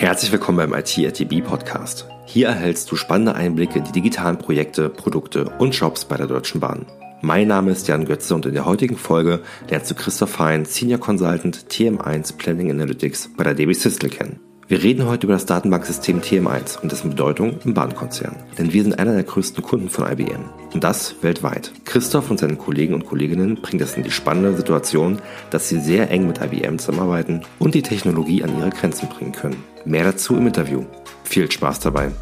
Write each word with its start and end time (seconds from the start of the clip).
Herzlich 0.00 0.32
willkommen 0.32 0.56
beim 0.56 0.72
IT-RTB 0.72 1.44
Podcast. 1.44 2.06
Hier 2.24 2.46
erhältst 2.46 2.90
du 2.90 2.96
spannende 2.96 3.34
Einblicke 3.34 3.80
in 3.80 3.84
die 3.84 3.92
digitalen 3.92 4.38
Projekte, 4.38 4.88
Produkte 4.88 5.50
und 5.58 5.78
Jobs 5.78 6.06
bei 6.06 6.16
der 6.16 6.26
Deutschen 6.26 6.58
Bahn. 6.58 6.86
Mein 7.20 7.48
Name 7.48 7.72
ist 7.72 7.86
Jan 7.86 8.06
Götze 8.06 8.34
und 8.34 8.46
in 8.46 8.54
der 8.54 8.64
heutigen 8.64 8.96
Folge 8.96 9.40
lernst 9.68 9.90
du 9.90 9.94
Christoph 9.94 10.38
Hein, 10.38 10.64
Senior 10.64 11.00
Consultant 11.00 11.66
TM1 11.68 12.38
Planning 12.38 12.70
Analytics 12.70 13.28
bei 13.36 13.44
der 13.44 13.52
DB 13.52 13.74
Systel 13.74 14.08
kennen. 14.08 14.40
Wir 14.68 14.82
reden 14.82 15.04
heute 15.04 15.26
über 15.26 15.34
das 15.34 15.44
Datenbanksystem 15.44 16.22
TM1 16.22 16.80
und 16.80 16.90
dessen 16.90 17.10
Bedeutung 17.10 17.58
im 17.66 17.74
Bahnkonzern. 17.74 18.36
Denn 18.56 18.72
wir 18.72 18.82
sind 18.82 18.98
einer 18.98 19.12
der 19.12 19.24
größten 19.24 19.62
Kunden 19.62 19.90
von 19.90 20.10
IBM. 20.10 20.48
Und 20.72 20.82
das 20.82 21.16
weltweit. 21.22 21.72
Christoph 21.84 22.30
und 22.30 22.38
seine 22.38 22.56
Kollegen 22.56 22.94
und 22.94 23.04
Kolleginnen 23.04 23.56
bringen 23.56 23.80
das 23.80 23.98
in 23.98 24.04
die 24.04 24.12
spannende 24.12 24.56
Situation, 24.56 25.20
dass 25.50 25.68
sie 25.68 25.80
sehr 25.80 26.10
eng 26.10 26.26
mit 26.26 26.40
IBM 26.40 26.78
zusammenarbeiten 26.78 27.42
und 27.58 27.74
die 27.74 27.82
Technologie 27.82 28.42
an 28.44 28.56
ihre 28.56 28.70
Grenzen 28.70 29.08
bringen 29.08 29.32
können. 29.32 29.62
Mehr 29.84 30.04
dazu 30.04 30.36
im 30.36 30.46
Interview. 30.46 30.84
Viel 31.24 31.50
Spaß 31.50 31.80
dabei. 31.80 32.12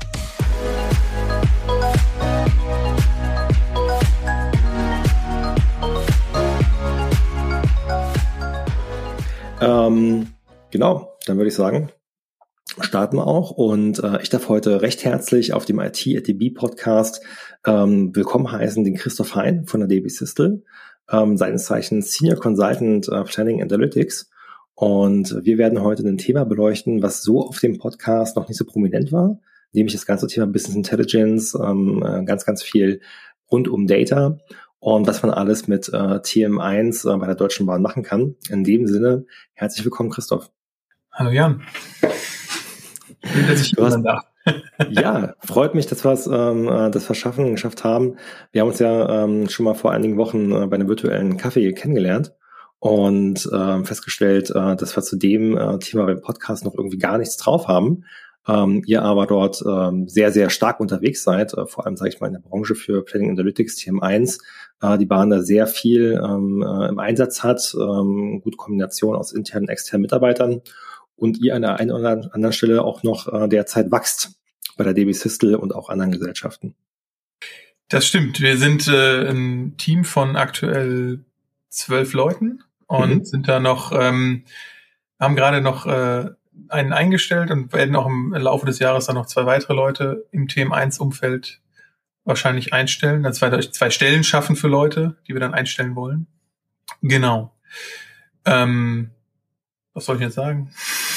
Ähm, 9.61 10.29
genau, 10.71 11.17
dann 11.27 11.37
würde 11.37 11.49
ich 11.49 11.55
sagen, 11.55 11.91
starten 12.81 13.17
wir 13.17 13.27
auch. 13.27 13.51
Und 13.51 14.03
äh, 14.05 14.23
ich 14.23 14.31
darf 14.31 14.49
heute 14.49 14.81
recht 14.83 15.05
herzlich 15.05 15.53
auf 15.53 15.65
dem 15.65 15.81
IT-ATB 15.81 16.55
Podcast 16.55 17.21
ähm, 17.67 18.15
willkommen 18.15 18.53
heißen 18.53 18.85
den 18.85 18.95
Christoph 18.95 19.35
Hein 19.35 19.67
von 19.67 19.81
der 19.81 19.89
DB 19.89 20.09
Systel, 20.09 20.63
ähm, 21.11 21.37
seines 21.37 21.65
Zeichens 21.65 22.13
Senior 22.13 22.39
Consultant 22.39 23.09
äh, 23.09 23.25
Planning 23.25 23.63
Analytics. 23.63 24.31
Und 24.79 25.35
wir 25.43 25.59
werden 25.59 25.83
heute 25.83 26.07
ein 26.07 26.19
Thema 26.19 26.45
beleuchten, 26.45 27.03
was 27.03 27.25
so 27.25 27.45
auf 27.45 27.59
dem 27.59 27.79
Podcast 27.79 28.37
noch 28.37 28.47
nicht 28.47 28.57
so 28.57 28.65
prominent 28.65 29.11
war, 29.11 29.41
nämlich 29.73 29.93
das 29.93 30.07
ganze 30.07 30.29
Thema 30.29 30.47
Business 30.47 30.77
Intelligence, 30.77 31.59
ähm, 31.61 32.01
äh, 32.07 32.25
ganz, 32.25 32.47
ganz 32.47 32.63
viel 32.63 33.01
rund 33.51 33.67
um 33.67 33.89
Data 33.89 34.39
und 34.79 35.09
was 35.09 35.21
man 35.25 35.33
alles 35.33 35.67
mit 35.67 35.89
äh, 35.89 36.21
TM1 36.21 37.13
äh, 37.13 37.17
bei 37.17 37.27
der 37.27 37.35
Deutschen 37.35 37.67
Bahn 37.67 37.83
machen 37.83 38.05
kann. 38.05 38.37
In 38.51 38.63
dem 38.63 38.87
Sinne, 38.87 39.27
herzlich 39.53 39.85
willkommen, 39.85 40.11
Christoph. 40.11 40.49
Hallo 41.11 41.31
Jan. 41.33 41.61
Schön, 43.25 43.49
dass 43.49 43.61
ich 43.63 43.75
hier 43.77 43.91
sein 43.91 44.05
darf. 44.05 44.27
ja, 44.91 45.35
freut 45.41 45.75
mich, 45.75 45.87
dass 45.87 46.05
wir 46.05 46.13
es 46.13 46.29
ähm, 46.29 46.69
äh, 46.69 46.93
das 46.93 47.05
Verschaffen 47.05 47.51
geschafft 47.51 47.83
haben. 47.83 48.15
Wir 48.53 48.61
haben 48.61 48.69
uns 48.69 48.79
ja 48.79 49.25
ähm, 49.25 49.49
schon 49.49 49.65
mal 49.65 49.75
vor 49.75 49.91
einigen 49.91 50.17
Wochen 50.19 50.53
äh, 50.53 50.69
bei 50.69 50.77
einem 50.77 50.87
virtuellen 50.87 51.37
Kaffee 51.37 51.73
kennengelernt 51.73 52.33
und 52.81 53.49
ähm, 53.53 53.85
festgestellt, 53.85 54.51
äh, 54.51 54.77
dass 54.77 54.97
wir 54.97 55.03
zu 55.03 55.17
dem 55.17 55.57
äh, 55.57 55.79
Thema 55.79 56.07
beim 56.07 56.21
Podcast 56.21 56.65
noch 56.65 56.75
irgendwie 56.75 56.99
gar 56.99 57.19
nichts 57.19 57.37
drauf 57.37 57.69
haben. 57.69 58.05
Ähm, 58.47 58.83
ihr 58.87 59.03
aber 59.03 59.27
dort 59.27 59.63
ähm, 59.67 60.09
sehr, 60.09 60.33
sehr 60.33 60.49
stark 60.49 60.81
unterwegs 60.81 61.23
seid, 61.23 61.53
äh, 61.53 61.67
vor 61.67 61.85
allem, 61.85 61.97
sage 61.97 62.11
ich 62.11 62.21
mal, 62.21 62.29
in 62.29 62.33
der 62.33 62.41
Branche 62.41 62.75
für 62.75 63.05
Planning 63.05 63.33
Analytics 63.33 63.77
TM1, 63.77 64.39
äh, 64.81 64.97
die 64.97 65.05
Bahn 65.05 65.29
da 65.29 65.43
sehr 65.43 65.67
viel 65.67 66.19
ähm, 66.25 66.63
äh, 66.67 66.89
im 66.89 66.99
Einsatz 66.99 67.43
hat, 67.43 67.75
ähm, 67.79 68.41
gute 68.43 68.57
Kombination 68.57 69.17
aus 69.17 69.33
internen 69.33 69.65
und 69.65 69.71
externen 69.71 70.03
Mitarbeitern 70.03 70.63
und 71.17 71.39
ihr 71.39 71.57
an 71.57 71.63
der 71.63 71.79
einen 71.79 71.91
oder 71.91 72.31
anderen 72.33 72.53
Stelle 72.53 72.85
auch 72.85 73.03
noch 73.03 73.31
äh, 73.31 73.49
derzeit 73.49 73.91
wächst 73.91 74.39
bei 74.79 74.85
der 74.85 74.95
DB 74.95 75.13
Systel 75.13 75.55
und 75.57 75.75
auch 75.75 75.91
anderen 75.91 76.13
Gesellschaften. 76.13 76.75
Das 77.89 78.07
stimmt. 78.07 78.41
Wir 78.41 78.57
sind 78.57 78.89
äh, 78.89 79.29
ein 79.29 79.77
Team 79.77 80.05
von 80.05 80.37
aktuell 80.37 81.25
zwölf 81.69 82.15
Leuten 82.15 82.63
und 82.89 83.19
mhm. 83.19 83.25
sind 83.25 83.49
da 83.49 83.61
noch, 83.61 83.93
ähm, 83.93 84.45
haben 85.21 85.37
gerade 85.37 85.61
noch 85.61 85.87
äh, 85.87 86.31
einen 86.69 86.93
eingestellt 86.93 87.51
und 87.51 87.73
werden 87.73 87.95
auch 87.95 88.07
im 88.07 88.33
Laufe 88.33 88.67
des 88.67 88.81
Jahres 88.81 89.07
dann 89.07 89.15
noch 89.15 89.27
zwei 89.27 89.47
weitere 89.47 89.75
Leute 89.75 90.27
im 90.33 90.49
TM1-Umfeld 90.49 91.61
wahrscheinlich 92.25 92.73
einstellen, 92.73 93.23
dann 93.23 93.33
zwei, 93.33 93.57
zwei 93.61 93.91
Stellen 93.91 94.25
schaffen 94.25 94.57
für 94.57 94.69
Leute, 94.69 95.17
die 95.27 95.35
wir 95.35 95.41
dann 95.41 95.55
einstellen 95.55 95.95
wollen. 95.95 96.27
Genau. 97.01 97.55
Ähm, 98.45 99.11
was 99.95 100.07
soll 100.07 100.17
ich 100.17 100.23
jetzt 100.23 100.35
sagen? 100.35 100.71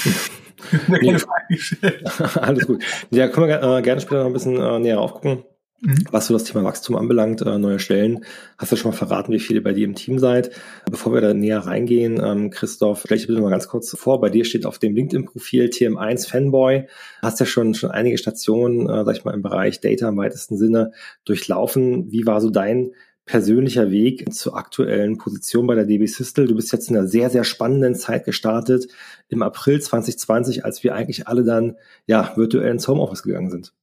keine 0.88 1.20
Frage 1.20 1.46
gestellt. 1.50 2.22
Alles 2.38 2.68
gut. 2.68 2.84
Ja, 3.10 3.28
können 3.28 3.48
wir 3.48 3.62
äh, 3.62 3.82
gerne 3.82 4.02
später 4.02 4.20
noch 4.20 4.28
ein 4.28 4.34
bisschen 4.34 4.58
äh, 4.58 4.80
näher 4.80 5.00
aufgucken. 5.00 5.44
Mhm. 5.82 6.06
Was 6.12 6.28
so 6.28 6.34
das 6.36 6.44
Thema 6.44 6.64
Wachstum 6.64 6.96
anbelangt, 6.96 7.42
äh, 7.42 7.58
neue 7.58 7.80
Stellen, 7.80 8.24
hast 8.60 8.72
du 8.72 8.76
schon 8.76 8.92
mal 8.92 8.98
verraten, 8.98 9.34
wie 9.34 9.40
viele 9.40 9.62
bei 9.62 9.74
dir 9.74 9.86
im 9.86 9.96
Team 9.96 10.20
seid. 10.20 10.52
Bevor 10.90 11.12
wir 11.12 11.22
da 11.22 11.34
näher 11.34 11.60
reingehen, 11.60 12.22
ähm, 12.24 12.52
Christoph, 12.52 13.02
vielleicht 13.02 13.26
bitte 13.26 13.42
mal 13.42 13.50
ganz 13.50 13.68
kurz 13.68 13.90
vor. 13.98 14.22
Bei 14.22 14.30
dir 14.30 14.46
steht 14.46 14.68
auf 14.68 14.78
dem 14.78 14.96
LinkedIn-Profil 14.96 15.66
TM1 15.66 16.28
Fanboy. 16.28 16.88
Hast 17.24 17.40
ja 17.40 17.48
schon, 17.48 17.74
schon 17.74 17.90
einige 17.90 18.20
Stationen, 18.20 18.88
äh, 18.88 19.04
sag 19.06 19.18
ich 19.18 19.26
mal, 19.26 19.34
im 19.34 19.42
Bereich 19.42 19.82
Data 19.82 20.08
im 20.08 20.18
weitesten 20.18 20.56
Sinne 20.56 20.92
durchlaufen. 21.26 22.12
Wie 22.12 22.28
war 22.28 22.42
so 22.42 22.52
dein 22.52 22.92
persönlicher 23.26 23.90
Weg 23.90 24.32
zur 24.34 24.58
aktuellen 24.58 25.18
Position 25.18 25.66
bei 25.66 25.76
der 25.76 25.86
DB 25.86 26.06
Systel. 26.06 26.48
Du 26.48 26.56
bist 26.56 26.72
jetzt 26.74 26.90
in 26.90 26.98
einer 26.98 27.08
sehr, 27.08 27.30
sehr 27.30 27.44
spannenden 27.44 27.96
Zeit 27.96 28.26
gestartet 28.26 28.88
im 29.30 29.42
April 29.42 29.82
2020, 29.82 30.66
als 30.66 30.84
wir 30.84 30.96
eigentlich 30.96 31.28
alle 31.28 31.44
dann 31.44 31.78
ja 32.08 32.34
virtuell 32.36 32.72
ins 32.72 32.88
Homeoffice 32.88 33.24
gegangen 33.24 33.50
sind. 33.50 33.74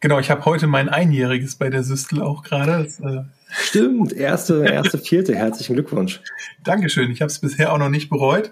Genau, 0.00 0.18
ich 0.18 0.30
habe 0.30 0.44
heute 0.44 0.66
mein 0.66 0.88
Einjähriges 0.88 1.56
bei 1.56 1.70
der 1.70 1.82
Systel 1.82 2.22
auch 2.22 2.42
gerade. 2.42 2.88
Äh 3.02 3.22
Stimmt, 3.48 4.12
erste, 4.12 4.64
erste, 4.68 4.98
vierte. 4.98 5.34
Herzlichen 5.34 5.74
Glückwunsch. 5.74 6.20
Dankeschön. 6.64 7.10
Ich 7.10 7.22
habe 7.22 7.30
es 7.30 7.38
bisher 7.38 7.72
auch 7.72 7.78
noch 7.78 7.88
nicht 7.88 8.10
bereut. 8.10 8.50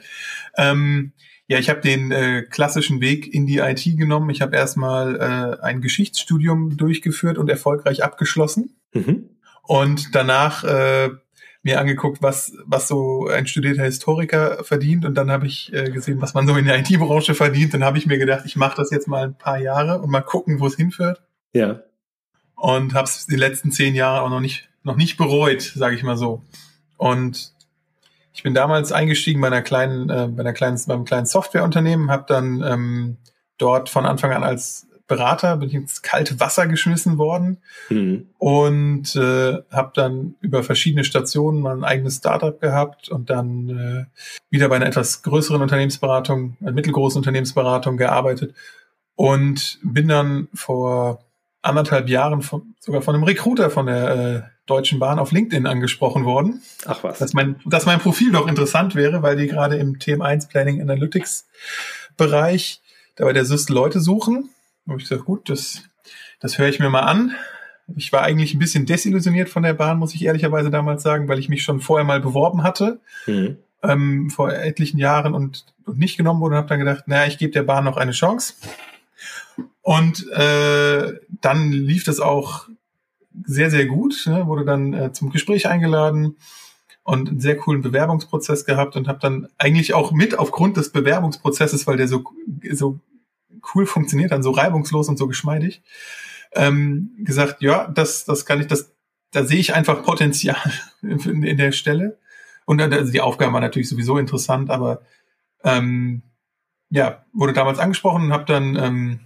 Ähm, 0.57 1.13
ja, 1.47 1.59
ich 1.59 1.69
habe 1.69 1.81
den 1.81 2.11
äh, 2.11 2.43
klassischen 2.43 3.01
Weg 3.01 3.33
in 3.33 3.47
die 3.47 3.59
IT 3.59 3.85
genommen. 3.85 4.31
Ich 4.31 4.41
habe 4.41 4.57
erstmal 4.57 5.17
äh, 5.17 5.63
ein 5.63 5.83
Geschichtsstudium 5.83 6.77
durchgeführt 6.77 7.37
und 7.37 7.51
erfolgreich 7.51 8.03
abgeschlossen. 8.03 8.77
Mhm 8.95 9.29
und 9.67 10.15
danach 10.15 10.65
äh, 10.65 11.11
mir 11.65 11.81
angeguckt, 11.81 12.23
was, 12.23 12.53
was 12.67 12.89
so 12.89 13.27
ein 13.27 13.47
studierter 13.47 13.85
Historiker 13.85 14.63
verdient 14.63 15.07
und 15.07 15.15
dann 15.15 15.31
habe 15.31 15.47
ich 15.47 15.73
äh, 15.73 15.91
gesehen, 15.91 16.21
was 16.21 16.35
man 16.35 16.47
so 16.47 16.55
in 16.57 16.67
der 16.67 16.79
IT-Branche 16.79 17.35
verdient. 17.35 17.73
Dann 17.73 17.83
habe 17.83 17.97
ich 17.97 18.07
mir 18.07 18.19
gedacht, 18.19 18.43
ich 18.45 18.55
mache 18.55 18.77
das 18.77 18.91
jetzt 18.91 19.09
mal 19.09 19.25
ein 19.25 19.35
paar 19.35 19.59
Jahre 19.59 20.01
und 20.01 20.11
mal 20.11 20.21
gucken, 20.21 20.61
wo 20.61 20.67
es 20.67 20.77
hinführt. 20.77 21.23
Ja. 21.55 21.81
Und 22.55 22.93
habe 22.93 23.07
es 23.07 23.27
die 23.27 23.37
letzten 23.37 23.73
zehn 23.73 23.95
Jahre 23.95 24.23
auch 24.23 24.29
noch 24.29 24.41
nicht, 24.41 24.69
noch 24.83 24.97
nicht 24.97 25.17
bereut, 25.17 25.63
sage 25.63 25.97
ich 25.97 26.03
mal 26.03 26.19
so. 26.19 26.43
Und 26.99 27.55
ich 28.35 28.43
bin 28.43 28.53
damals 28.53 28.93
eingestiegen 28.93 29.41
bei 29.41 29.47
einer 29.47 29.63
kleinen, 29.63 30.11
äh, 30.11 30.29
bei 30.29 30.41
einer 30.41 30.53
kleinen, 30.53 30.79
beim 30.87 31.07
kleinen 31.07 31.27
Softwareunternehmen, 31.27 32.11
habe 32.11 32.27
dann 32.29 32.63
ähm, 32.63 33.17
dort 33.57 33.89
von 33.89 34.05
Anfang 34.05 34.33
an 34.33 34.45
als 34.45 34.87
Berater, 35.07 35.59
bin 35.59 35.69
ich 35.69 35.75
ins 35.75 36.01
kalte 36.01 36.41
Wasser 36.41 36.67
geschmissen 36.67 37.19
worden 37.19 37.59
mhm. 37.91 38.29
und 38.39 39.15
äh, 39.17 39.59
habe 39.71 39.93
dann 39.95 40.35
über 40.41 40.63
verschiedene 40.63 41.05
Stationen 41.05 41.61
mal 41.61 41.77
ein 41.77 41.85
eigenes 41.85 42.17
Startup 42.17 42.59
gehabt 42.59 43.11
und 43.11 43.29
dann 43.29 43.69
äh, 43.69 44.05
wieder 44.51 44.69
bei 44.71 44.77
einer 44.77 44.87
etwas 44.87 45.23
größeren 45.23 45.61
Unternehmensberatung, 45.61 46.57
einer 46.61 46.73
mittelgroßen 46.73 47.19
Unternehmensberatung 47.19 47.99
gearbeitet 47.99 48.55
und 49.15 49.79
bin 49.83 50.09
dann 50.09 50.49
vor 50.55 51.23
anderthalb 51.61 52.09
Jahren 52.09 52.41
von, 52.41 52.75
sogar 52.81 53.03
von 53.03 53.15
einem 53.15 53.25
Recruiter 53.25 53.69
von 53.69 53.87
der 53.87 54.17
äh, 54.17 54.43
Deutschen 54.67 54.99
Bahn 54.99 55.19
auf 55.19 55.33
LinkedIn 55.33 55.67
angesprochen 55.67 56.25
worden. 56.25 56.63
Ach 56.87 57.05
was. 57.05 57.19
Dass 57.19 57.35
mein, 57.35 57.57
dass 57.67 57.85
mein 57.85 57.99
Profil 57.99 58.33
doch 58.33 58.49
interessant 58.49 58.95
wäre, 58.95 59.23
weil 59.23 59.37
die 59.37 59.49
gerade 59.49 59.77
im 59.77 59.99
TM1 59.99 60.49
Planning 60.49 60.81
Analytics 60.81 61.47
Bereich 62.17 62.81
da 63.17 63.25
bei 63.25 63.33
der 63.33 63.45
SYS 63.45 63.69
Leute 63.69 64.01
suchen 64.01 64.51
habe 64.89 65.01
ich 65.01 65.09
gesagt, 65.09 65.25
gut, 65.25 65.49
das, 65.49 65.83
das 66.41 66.59
höre 66.59 66.69
ich 66.69 66.79
mir 66.79 66.91
mal 66.91 67.01
an. 67.01 67.35
Ich 67.97 68.13
war 68.13 68.23
eigentlich 68.23 68.55
ein 68.55 68.59
bisschen 68.59 68.87
desillusioniert 68.87 69.49
von 69.49 69.63
der 69.63 69.75
Bahn, 69.75 69.99
muss 69.99 70.15
ich 70.15 70.25
ehrlicherweise 70.25 70.71
damals 70.71 71.03
sagen, 71.03 71.29
weil 71.29 71.39
ich 71.39 71.49
mich 71.49 71.63
schon 71.63 71.81
vorher 71.81 72.05
mal 72.05 72.21
beworben 72.21 72.63
hatte, 72.63 73.01
mhm. 73.27 73.59
ähm, 73.83 74.31
vor 74.31 74.53
etlichen 74.53 74.99
Jahren 74.99 75.35
und, 75.35 75.67
und 75.85 75.99
nicht 75.99 76.17
genommen 76.17 76.41
wurde 76.41 76.55
und 76.55 76.59
habe 76.59 76.69
dann 76.69 76.79
gedacht, 76.79 77.09
naja, 77.09 77.27
ich 77.27 77.39
gebe 77.39 77.53
der 77.53 77.63
Bahn 77.63 77.85
noch 77.85 77.97
eine 77.97 78.13
Chance. 78.13 78.55
Und 79.83 80.31
äh, 80.33 81.13
dann 81.43 81.73
lief 81.73 82.05
das 82.05 82.21
auch 82.21 82.69
sehr, 83.45 83.71
sehr 83.71 83.87
gut, 83.87 84.25
ne? 84.27 84.47
wurde 84.47 84.65
dann 84.65 84.95
äh, 84.95 85.13
zum 85.13 85.31
Gespräch 85.31 85.67
eingeladen 85.69 86.37
und 87.03 87.29
einen 87.29 87.41
sehr 87.41 87.57
coolen 87.57 87.83
Bewerbungsprozess 87.83 88.65
gehabt 88.65 88.97
und 88.97 89.09
habe 89.09 89.19
dann 89.21 89.49
eigentlich 89.59 89.93
auch 89.93 90.13
mit 90.13 90.39
aufgrund 90.39 90.77
des 90.77 90.91
Bewerbungsprozesses, 90.91 91.87
weil 91.87 91.99
der 91.99 92.09
so, 92.09 92.25
so 92.73 92.99
cool 93.75 93.87
funktioniert, 93.87 94.33
dann 94.33 94.43
so 94.43 94.51
reibungslos 94.51 95.09
und 95.09 95.19
so 95.19 95.27
geschmeidig, 95.27 95.83
ähm, 96.53 97.11
gesagt, 97.19 97.63
ja, 97.63 97.89
das, 97.89 98.25
das 98.25 98.47
kann 98.47 98.61
ich, 98.61 98.67
das, 98.67 98.93
da 99.33 99.45
sehe 99.45 99.59
ich 99.59 99.75
einfach 99.75 100.03
Potenzial 100.03 100.73
in, 101.03 101.43
in 101.43 101.57
der 101.57 101.73
Stelle. 101.73 102.19
Und 102.67 102.81
also 102.81 103.13
die 103.13 103.21
Aufgaben 103.21 103.53
waren 103.53 103.63
natürlich 103.63 103.89
sowieso 103.89 104.17
interessant, 104.17 104.71
aber 104.71 105.03
ähm, 105.65 106.23
ja, 106.91 107.25
wurde 107.33 107.53
damals 107.53 107.79
angesprochen 107.79 108.25
und 108.25 108.33
habe 108.33 108.45
dann 108.45 108.77
ähm, 108.77 109.21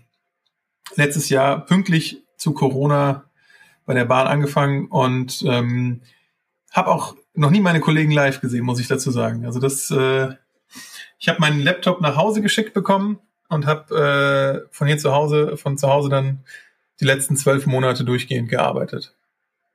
letztes 0.97 1.29
Jahr 1.29 1.65
pünktlich 1.65 2.25
zu 2.37 2.53
Corona 2.53 3.31
bei 3.85 3.95
der 3.95 4.05
Bahn 4.05 4.27
angefangen 4.27 4.87
und 4.87 5.45
ähm, 5.47 6.03
habe 6.73 6.91
auch 6.91 7.17
noch 7.35 7.51
nie 7.51 7.61
meine 7.61 7.81
Kollegen 7.81 8.11
live 8.11 8.41
gesehen, 8.41 8.65
muss 8.65 8.81
ich 8.81 8.89
dazu 8.89 9.11
sagen. 9.11 9.47
Also 9.47 9.61
das, 9.61 9.91
äh, 9.91 10.35
ich 11.19 11.29
habe 11.29 11.41
meinen 11.41 11.61
Laptop 11.61 12.01
nach 12.01 12.17
Hause 12.17 12.43
geschickt 12.43 12.75
bekommen 12.75 13.19
und 13.49 13.67
habe 13.67 14.65
äh, 14.67 14.69
von 14.71 14.87
hier 14.87 14.99
zu 14.99 15.13
Hause, 15.13 15.57
von 15.57 15.79
zu 15.79 15.89
Hause 15.89 16.09
dann 16.09 16.41
die 17.01 17.05
letzten 17.05 17.37
zwölf 17.37 17.67
Monate 17.67 18.05
durchgehend 18.05 18.49
gearbeitet. 18.49 19.15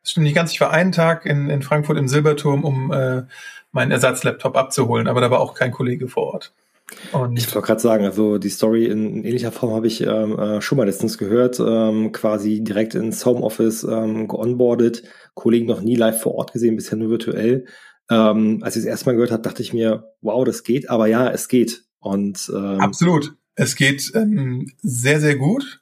Das 0.02 0.12
stimmt 0.12 0.26
nicht 0.26 0.36
ganz. 0.36 0.52
Ich 0.52 0.62
war 0.62 0.72
einen 0.72 0.92
Tag 0.92 1.26
in, 1.26 1.50
in 1.50 1.62
Frankfurt 1.62 1.98
im 1.98 2.08
Silberturm, 2.08 2.64
um 2.64 2.92
äh, 2.92 3.24
meinen 3.72 3.92
Ersatzlaptop 3.92 4.56
abzuholen, 4.56 5.08
aber 5.08 5.22
da 5.22 5.32
war 5.32 5.40
auch 5.40 5.56
kein 5.56 5.72
Kollege 5.72 6.08
vor 6.08 6.34
Ort. 6.34 6.54
Und 7.12 7.38
ich 7.38 7.48
wollte 7.48 7.66
gerade 7.66 7.80
sagen, 7.80 8.06
also 8.06 8.38
die 8.38 8.50
Story 8.50 8.86
in, 8.86 9.24
ähnlicher 9.24 9.52
Form 9.52 9.74
habe 9.74 9.88
ich 9.88 10.02
ähm, 10.02 10.38
äh, 10.38 10.62
schon 10.62 10.78
mal 10.78 10.86
letztens 10.86 11.18
gehört, 11.18 11.60
ähm, 11.60 12.12
quasi 12.12 12.62
direkt 12.62 12.94
ins 12.94 13.26
Homeoffice 13.26 13.84
ähm, 13.84 14.28
geonboardet, 14.28 15.04
Kollegen 15.34 15.66
noch 15.66 15.82
nie 15.82 15.96
live 15.96 16.22
vor 16.22 16.36
Ort 16.36 16.54
gesehen, 16.54 16.76
bisher 16.76 16.98
nur 16.98 17.10
virtuell. 17.10 17.66
Ähm, 18.12 18.60
als 18.62 18.76
ich 18.76 18.82
es 18.82 18.88
erstmal 18.88 19.16
gehört 19.16 19.32
habe, 19.32 19.42
dachte 19.42 19.62
ich 19.62 19.74
mir, 19.74 20.14
wow, 20.22 20.44
das 20.44 20.64
geht, 20.64 20.90
aber 20.90 21.08
ja, 21.08 21.30
es 21.30 21.48
geht. 21.48 21.86
Und 22.00 22.52
ähm, 22.54 22.82
absolut, 22.82 23.34
es 23.56 23.76
geht 23.76 24.12
ähm, 24.16 24.72
sehr, 24.82 25.20
sehr 25.20 25.36
gut. 25.36 25.82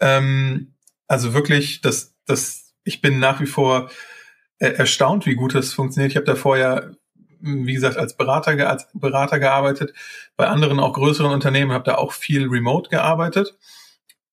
Ähm, 0.00 0.74
also 1.06 1.34
wirklich, 1.34 1.80
das, 1.80 2.14
das, 2.26 2.74
ich 2.84 3.00
bin 3.00 3.18
nach 3.18 3.40
wie 3.40 3.46
vor 3.46 3.90
äh, 4.58 4.68
erstaunt, 4.68 5.26
wie 5.26 5.34
gut 5.34 5.54
das 5.54 5.72
funktioniert. 5.72 6.12
Ich 6.12 6.16
habe 6.16 6.26
da 6.26 6.34
vorher 6.34 6.96
wie 7.44 7.74
gesagt, 7.74 7.96
als 7.98 8.16
Berater, 8.16 8.68
als 8.68 8.88
Berater 8.94 9.38
gearbeitet, 9.38 9.92
bei 10.36 10.46
anderen 10.46 10.80
auch 10.80 10.94
größeren 10.94 11.30
Unternehmen, 11.30 11.72
habe 11.72 11.84
da 11.84 11.96
auch 11.96 12.12
viel 12.12 12.48
remote 12.48 12.88
gearbeitet. 12.88 13.56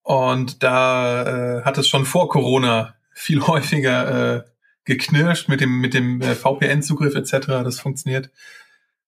Und 0.03 0.63
da 0.63 1.59
äh, 1.59 1.63
hat 1.63 1.77
es 1.77 1.87
schon 1.87 2.05
vor 2.05 2.29
Corona 2.29 2.95
viel 3.13 3.41
häufiger 3.47 4.35
äh, 4.35 4.43
geknirscht 4.85 5.49
mit 5.49 5.61
dem, 5.61 5.79
mit 5.79 5.93
dem 5.93 6.21
äh, 6.21 6.35
VPN-Zugriff 6.35 7.15
etc. 7.15 7.47
Das 7.47 7.79
funktioniert 7.79 8.31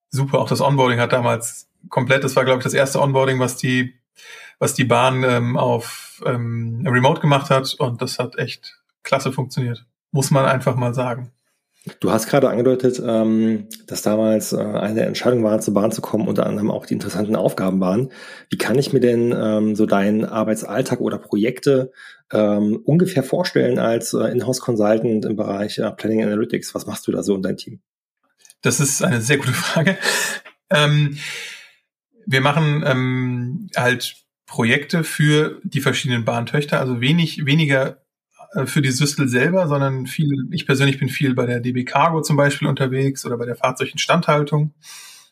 super. 0.09 0.39
Auch 0.39 0.50
das 0.50 0.62
Onboarding 0.62 1.00
hat 1.00 1.13
damals 1.13 1.69
komplett, 1.89 2.24
das 2.24 2.35
war, 2.35 2.45
glaube 2.45 2.59
ich, 2.59 2.63
das 2.63 2.74
erste 2.74 3.01
Onboarding, 3.01 3.39
was 3.39 3.57
die, 3.57 3.94
was 4.59 4.74
die 4.74 4.85
Bahn 4.85 5.24
ähm, 5.24 5.57
auf 5.57 6.21
ähm, 6.25 6.85
Remote 6.88 7.21
gemacht 7.21 7.50
hat. 7.50 7.74
Und 7.75 8.01
das 8.01 8.19
hat 8.19 8.38
echt 8.38 8.81
klasse 9.03 9.31
funktioniert. 9.31 9.85
Muss 10.12 10.31
man 10.31 10.45
einfach 10.45 10.75
mal 10.75 10.94
sagen. 10.94 11.31
Du 12.00 12.12
hast 12.12 12.27
gerade 12.27 12.50
angedeutet, 12.50 13.01
ähm, 13.06 13.68
dass 13.88 14.01
damals 14.03 14.53
äh, 14.53 14.57
eine 14.57 14.95
der 14.95 15.07
Entscheidungen 15.07 15.44
war, 15.44 15.59
zur 15.59 15.74
Bahn 15.74 15.91
zu 15.91 16.01
kommen, 16.01 16.30
unter 16.30 16.45
anderem 16.45 16.71
auch 16.71 16.85
die 16.85 16.94
interessanten 16.94 17.35
Aufgaben 17.35 17.81
waren. 17.81 18.09
Wie 18.50 18.57
kann 18.57 18.80
ich 18.80 18.94
mir 18.94 19.01
denn 19.01 19.35
ähm, 19.38 19.75
so 19.75 19.85
deinen 19.85 20.24
Arbeitsalltag 20.24 21.01
oder 21.01 21.18
Projekte 21.18 21.91
ähm, 22.31 22.80
ungefähr 22.85 23.24
vorstellen 23.24 23.80
als 23.80 24.13
äh, 24.13 24.27
Inhouse 24.27 24.62
Consultant 24.62 25.25
im 25.25 25.35
Bereich 25.35 25.77
äh, 25.77 25.91
Planning 25.91 26.24
Analytics? 26.24 26.74
Was 26.74 26.85
machst 26.85 27.06
du 27.06 27.12
da 27.12 27.21
so 27.21 27.35
in 27.35 27.41
deinem 27.41 27.57
Team? 27.57 27.81
Das 28.62 28.80
ist 28.80 29.03
eine 29.03 29.19
sehr 29.19 29.38
gute 29.38 29.51
Frage. 29.53 29.97
Wir 32.25 32.42
machen 32.42 32.84
ähm, 32.86 33.70
halt 33.75 34.16
Projekte 34.46 35.04
für 35.04 35.60
die 35.64 35.81
verschiedenen 35.81 36.25
Bahntöchter, 36.25 36.80
also 36.80 37.02
wenig, 37.02 37.46
weniger 37.46 38.04
äh, 38.54 38.66
für 38.66 38.81
die 38.81 38.92
Süstel 38.92 39.28
selber, 39.28 39.68
sondern 39.68 40.08
viel, 40.08 40.48
ich 40.52 40.66
persönlich 40.66 41.00
bin 41.00 41.10
viel 41.10 41.34
bei 41.34 41.46
der 41.46 41.60
DB 41.60 41.86
Cargo 41.86 42.22
zum 42.22 42.38
Beispiel 42.38 42.68
unterwegs 42.68 43.25
oder 43.25 43.38
bei 43.38 43.46
der 43.46 43.56
Fahrzeuginstandhaltung. 43.56 44.74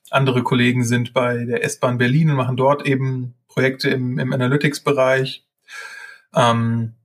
Andere 0.10 0.44
Kollegen 0.44 0.84
sind 0.84 1.14
bei 1.14 1.46
der 1.46 1.64
S-Bahn 1.64 1.98
Berlin 1.98 2.30
und 2.32 2.36
machen 2.36 2.58
dort 2.58 2.86
eben 2.86 3.36
Projekte 3.48 3.90
im, 3.90 4.20
im 4.20 4.34
Analytics-Bereich. 4.34 5.46
Ähm, 6.36 6.96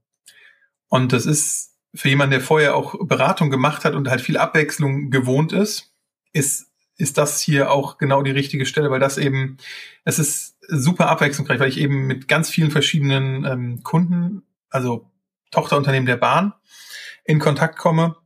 und 0.89 1.13
das 1.13 1.27
ist 1.27 1.77
für 1.95 2.09
jemanden, 2.09 2.33
der 2.33 2.41
vorher 2.41 2.77
auch 2.77 2.95
Beratung 3.07 3.51
gemacht 3.51 3.85
hat 3.85 3.95
und 3.95 4.09
halt 4.09 4.21
viel 4.21 4.37
Abwechslung 4.37 5.11
gewohnt 5.11 5.53
ist, 5.53 5.93
ist, 6.33 6.67
ist 6.97 7.19
das 7.19 7.41
hier 7.41 7.71
auch 7.71 7.99
genau 7.99 8.23
die 8.23 8.31
richtige 8.31 8.67
Stelle, 8.67 8.91
weil 8.91 9.01
das 9.01 9.19
eben, 9.19 9.59
es 10.05 10.19
ist 10.19 10.57
super 10.61 11.09
abwechslungsreich, 11.09 11.61
weil 11.61 11.69
ich 11.69 11.79
eben 11.79 12.07
mit 12.07 12.29
ganz 12.29 12.51
vielen 12.51 12.71
verschiedenen 12.71 13.45
ähm, 13.45 13.83
Kunden, 13.83 14.43
also 14.71 15.11
Tochterunternehmen 15.51 16.07
der 16.07 16.17
Bahn 16.17 16.55
in 17.25 17.39
Kontakt 17.39 17.79
komme 17.79 18.17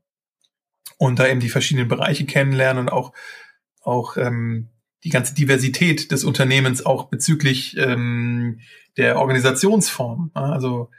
und 0.99 1.19
da 1.19 1.27
eben 1.27 1.41
die 1.41 1.49
verschiedenen 1.49 1.89
Bereiche 1.89 2.27
kennenlernen 2.27 2.83
und 2.83 2.93
auch, 2.93 3.13
auch 3.83 4.17
ähm, 4.17 4.69
die 5.05 5.11
ganze 5.11 5.35
Diversität 5.35 6.13
des 6.13 6.25
Unternehmens 6.25 6.85
auch 6.85 7.09
bezüglich 7.09 7.77
ähm, 7.79 8.61
der 8.97 9.19
Organisationsform. 9.19 10.31
Also 10.35 10.91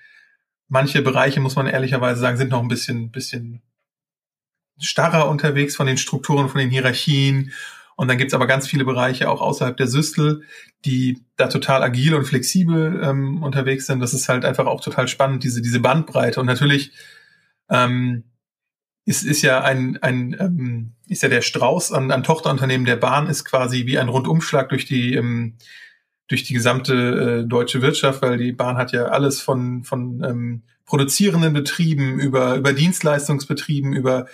manche 0.68 1.02
Bereiche, 1.02 1.40
muss 1.40 1.56
man 1.56 1.68
ehrlicherweise 1.68 2.20
sagen, 2.20 2.38
sind 2.38 2.50
noch 2.50 2.62
ein 2.62 2.68
bisschen, 2.68 3.12
bisschen 3.12 3.62
starrer 4.82 5.30
unterwegs 5.30 5.76
von 5.76 5.88
den 5.88 5.98
Strukturen, 5.98 6.50
von 6.50 6.60
den 6.60 6.70
Hierarchien 6.70 7.52
und 8.02 8.08
dann 8.08 8.18
gibt's 8.18 8.34
aber 8.34 8.48
ganz 8.48 8.68
viele 8.68 8.84
Bereiche 8.84 9.30
auch 9.30 9.42
außerhalb 9.42 9.78
der 9.78 9.86
Süstel, 9.86 10.42
die 10.86 11.24
da 11.36 11.48
total 11.48 11.84
agil 11.84 12.16
und 12.16 12.26
flexibel 12.26 13.00
ähm, 13.04 13.44
unterwegs 13.44 13.86
sind. 13.86 14.00
Das 14.00 14.16
ist 14.16 14.28
halt 14.28 14.44
einfach 14.44 14.66
auch 14.66 14.82
total 14.82 15.08
spannend, 15.08 15.44
diese, 15.44 15.62
diese 15.62 15.80
Bandbreite. 15.80 16.40
Und 16.40 16.48
natürlich 16.48 16.94
ähm, 17.70 18.24
ist, 19.06 19.24
ist 19.24 19.44
ja 19.44 19.62
ein, 19.62 20.00
ein 20.02 20.36
ähm, 20.40 20.94
ist 21.08 21.22
ja 21.22 21.30
der 21.30 21.42
Strauß 21.42 21.92
an, 21.92 22.10
an 22.10 22.24
Tochterunternehmen 22.24 22.86
der 22.86 22.96
Bahn 22.96 23.28
ist 23.28 23.46
quasi 23.46 23.86
wie 23.86 24.00
ein 24.00 24.10
Rundumschlag 24.10 24.70
durch 24.70 24.86
die 24.86 25.14
ähm, 25.14 25.58
durch 26.28 26.44
die 26.44 26.54
gesamte 26.54 27.44
äh, 27.44 27.48
deutsche 27.48 27.84
Wirtschaft, 27.84 28.24
weil 28.24 28.38
die 28.38 28.52
Bahn 28.52 28.78
hat 28.78 28.94
ja 28.94 29.10
alles 29.10 29.42
von 29.42 29.84
von 29.84 30.24
ähm, 30.24 30.64
produzierenden 30.86 31.54
Betrieben 31.54 32.20
über 32.20 32.56
über 32.56 32.74
Dienstleistungsbetrieben 32.74 33.94
über 33.94 34.26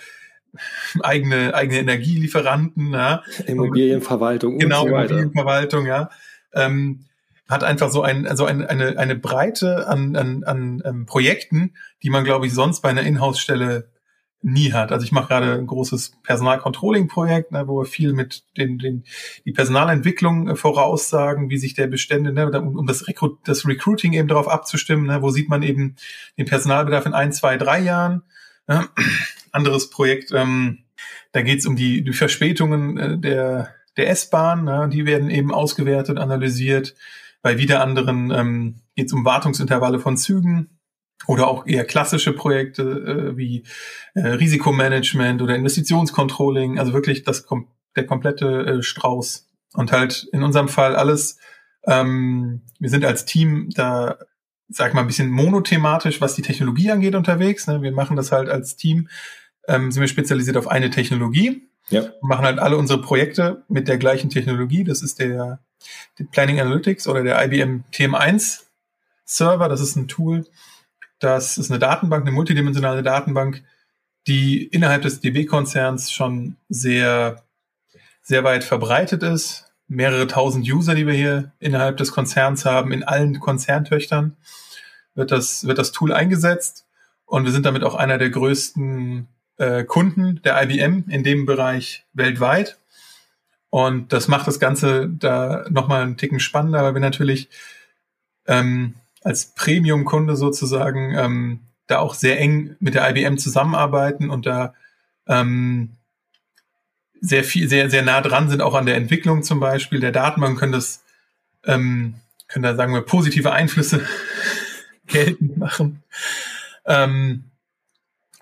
eigene, 1.02 1.54
eigene 1.54 1.80
Energielieferanten, 1.80 2.92
ja. 2.92 3.22
Immobilienverwaltung 3.46 4.58
genau, 4.58 4.82
und 4.82 4.90
so. 4.90 4.96
Immobilienverwaltung, 4.96 5.86
ja. 5.86 6.10
Ähm, 6.54 7.04
hat 7.48 7.64
einfach 7.64 7.90
so 7.90 8.02
ein, 8.02 8.26
also 8.26 8.44
ein, 8.44 8.64
eine, 8.64 8.98
eine 8.98 9.16
Breite 9.16 9.88
an, 9.88 10.16
an, 10.16 10.44
an 10.44 10.82
ähm, 10.84 11.06
Projekten, 11.06 11.72
die 12.02 12.10
man, 12.10 12.24
glaube 12.24 12.46
ich, 12.46 12.52
sonst 12.52 12.80
bei 12.80 12.90
einer 12.90 13.02
Inhouse-Stelle 13.02 13.88
nie 14.42 14.72
hat. 14.72 14.92
Also 14.92 15.04
ich 15.04 15.12
mache 15.12 15.28
gerade 15.28 15.54
ein 15.54 15.66
großes 15.66 16.12
Personalcontrolling-Projekt, 16.22 17.50
ne, 17.52 17.66
wo 17.66 17.80
wir 17.80 17.86
viel 17.86 18.12
mit 18.12 18.44
den, 18.56 18.78
den 18.78 19.04
die 19.44 19.52
Personalentwicklung 19.52 20.48
äh, 20.48 20.56
voraussagen, 20.56 21.50
wie 21.50 21.58
sich 21.58 21.74
der 21.74 21.88
Bestände, 21.88 22.32
ne, 22.32 22.48
um, 22.60 22.76
um 22.76 22.86
das, 22.86 23.08
Recru 23.08 23.36
das 23.44 23.66
Recruiting 23.66 24.12
eben 24.12 24.28
darauf 24.28 24.48
abzustimmen, 24.48 25.06
ne, 25.06 25.22
wo 25.22 25.30
sieht 25.30 25.48
man 25.48 25.62
eben 25.62 25.96
den 26.36 26.46
Personalbedarf 26.46 27.06
in 27.06 27.14
ein, 27.14 27.32
zwei, 27.32 27.56
drei 27.56 27.80
Jahren. 27.80 28.22
Ja, 28.68 28.88
anderes 29.52 29.90
Projekt, 29.90 30.32
ähm, 30.32 30.84
da 31.32 31.42
geht 31.42 31.60
es 31.60 31.66
um 31.66 31.76
die, 31.76 32.02
die 32.02 32.12
Verspätungen 32.12 32.96
äh, 32.98 33.18
der, 33.18 33.74
der 33.96 34.10
S-Bahn, 34.10 34.64
ne? 34.64 34.88
die 34.92 35.06
werden 35.06 35.30
eben 35.30 35.52
ausgewertet, 35.52 36.18
analysiert. 36.18 36.94
Bei 37.42 37.58
wieder 37.58 37.82
anderen 37.82 38.30
ähm, 38.30 38.80
geht 38.96 39.06
es 39.06 39.12
um 39.12 39.24
Wartungsintervalle 39.24 40.00
von 40.00 40.16
Zügen 40.16 40.78
oder 41.26 41.48
auch 41.48 41.66
eher 41.66 41.84
klassische 41.84 42.32
Projekte 42.32 42.82
äh, 42.82 43.36
wie 43.36 43.64
äh, 44.14 44.28
Risikomanagement 44.28 45.42
oder 45.42 45.56
Investitionscontrolling, 45.56 46.78
also 46.78 46.92
wirklich 46.92 47.24
das 47.24 47.46
der 47.96 48.06
komplette 48.06 48.66
äh, 48.66 48.82
Strauß. 48.82 49.48
Und 49.74 49.92
halt 49.92 50.28
in 50.32 50.42
unserem 50.42 50.68
Fall 50.68 50.96
alles, 50.96 51.38
ähm, 51.86 52.62
wir 52.78 52.90
sind 52.90 53.04
als 53.04 53.24
Team 53.24 53.68
da 53.74 54.18
sag 54.68 54.94
mal, 54.94 55.00
ein 55.00 55.06
bisschen 55.06 55.30
monothematisch, 55.30 56.20
was 56.20 56.34
die 56.34 56.42
Technologie 56.42 56.90
angeht, 56.90 57.14
unterwegs. 57.14 57.66
Ne? 57.66 57.82
Wir 57.82 57.92
machen 57.92 58.16
das 58.16 58.32
halt 58.32 58.48
als 58.48 58.76
Team, 58.76 59.08
ähm, 59.66 59.90
sind 59.90 60.00
wir 60.00 60.08
spezialisiert 60.08 60.56
auf 60.56 60.68
eine 60.68 60.90
Technologie. 60.90 61.68
Ja. 61.90 62.04
Machen 62.20 62.44
halt 62.44 62.58
alle 62.58 62.76
unsere 62.76 63.00
Projekte 63.00 63.64
mit 63.68 63.88
der 63.88 63.96
gleichen 63.96 64.28
Technologie. 64.28 64.84
Das 64.84 65.02
ist 65.02 65.18
der, 65.18 65.60
der 66.18 66.24
Planning 66.24 66.60
Analytics 66.60 67.08
oder 67.08 67.22
der 67.22 67.42
IBM 67.44 67.84
TM1 67.92 68.64
Server. 69.24 69.68
Das 69.68 69.80
ist 69.80 69.96
ein 69.96 70.08
Tool. 70.08 70.46
Das 71.18 71.56
ist 71.56 71.70
eine 71.70 71.78
Datenbank, 71.78 72.22
eine 72.22 72.32
multidimensionale 72.32 73.02
Datenbank, 73.02 73.64
die 74.26 74.64
innerhalb 74.64 75.02
des 75.02 75.20
DB-Konzerns 75.20 76.12
schon 76.12 76.56
sehr, 76.68 77.42
sehr 78.22 78.44
weit 78.44 78.64
verbreitet 78.64 79.22
ist 79.22 79.67
mehrere 79.88 80.26
tausend 80.26 80.70
User, 80.70 80.94
die 80.94 81.06
wir 81.06 81.14
hier 81.14 81.52
innerhalb 81.58 81.96
des 81.96 82.12
Konzerns 82.12 82.64
haben, 82.64 82.92
in 82.92 83.02
allen 83.02 83.40
Konzerntöchtern 83.40 84.36
wird 85.14 85.32
das, 85.32 85.66
wird 85.66 85.78
das 85.78 85.92
Tool 85.92 86.12
eingesetzt. 86.12 86.86
Und 87.24 87.44
wir 87.44 87.52
sind 87.52 87.66
damit 87.66 87.82
auch 87.82 87.94
einer 87.94 88.18
der 88.18 88.30
größten 88.30 89.26
äh, 89.56 89.84
Kunden 89.84 90.40
der 90.44 90.62
IBM 90.62 91.04
in 91.08 91.24
dem 91.24 91.44
Bereich 91.44 92.06
weltweit. 92.12 92.78
Und 93.70 94.12
das 94.12 94.28
macht 94.28 94.46
das 94.46 94.60
Ganze 94.60 95.08
da 95.08 95.66
nochmal 95.68 96.02
einen 96.02 96.16
Ticken 96.16 96.40
spannender, 96.40 96.82
weil 96.82 96.94
wir 96.94 97.00
natürlich 97.00 97.50
ähm, 98.46 98.94
als 99.22 99.54
Premium-Kunde 99.54 100.36
sozusagen 100.36 101.14
ähm, 101.14 101.60
da 101.86 101.98
auch 101.98 102.14
sehr 102.14 102.38
eng 102.40 102.76
mit 102.80 102.94
der 102.94 103.08
IBM 103.10 103.36
zusammenarbeiten 103.36 104.30
und 104.30 104.46
da 104.46 104.74
ähm, 105.26 105.97
sehr 107.20 107.44
viel, 107.44 107.68
sehr, 107.68 107.90
sehr 107.90 108.02
nah 108.02 108.20
dran 108.20 108.48
sind, 108.48 108.62
auch 108.62 108.74
an 108.74 108.86
der 108.86 108.96
Entwicklung 108.96 109.42
zum 109.42 109.60
Beispiel 109.60 110.00
der 110.00 110.12
Datenbank, 110.12 110.58
können 110.58 110.72
das, 110.72 111.04
ähm, 111.64 112.14
können 112.48 112.62
da 112.62 112.74
sagen 112.74 112.94
wir 112.94 113.02
positive 113.02 113.52
Einflüsse 113.52 114.06
geltend 115.06 115.56
machen. 115.56 116.02
Ähm, 116.86 117.44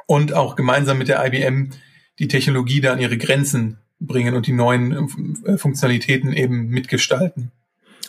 und 0.06 0.33
auch 0.33 0.56
gemeinsam 0.56 0.99
mit 0.99 1.09
der 1.09 1.25
IBM 1.25 1.71
die 2.18 2.28
Technologie 2.28 2.80
da 2.80 2.92
an 2.92 3.00
ihre 3.00 3.18
Grenzen 3.18 3.78
bringen 3.99 4.35
und 4.35 4.47
die 4.47 4.52
neuen 4.52 5.09
äh, 5.45 5.59
Funktionalitäten 5.59 6.33
eben 6.33 6.68
mitgestalten. 6.68 7.50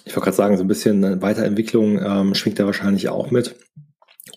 Ich 0.06 0.16
wollte 0.16 0.26
gerade 0.26 0.38
sagen, 0.38 0.58
so 0.58 0.64
ein 0.64 0.68
bisschen 0.68 1.22
Weiterentwicklung 1.22 2.00
ähm, 2.02 2.36
schwingt 2.36 2.60
da 2.60 2.66
wahrscheinlich 2.66 3.10
auch 3.10 3.32
mit. 3.32 3.56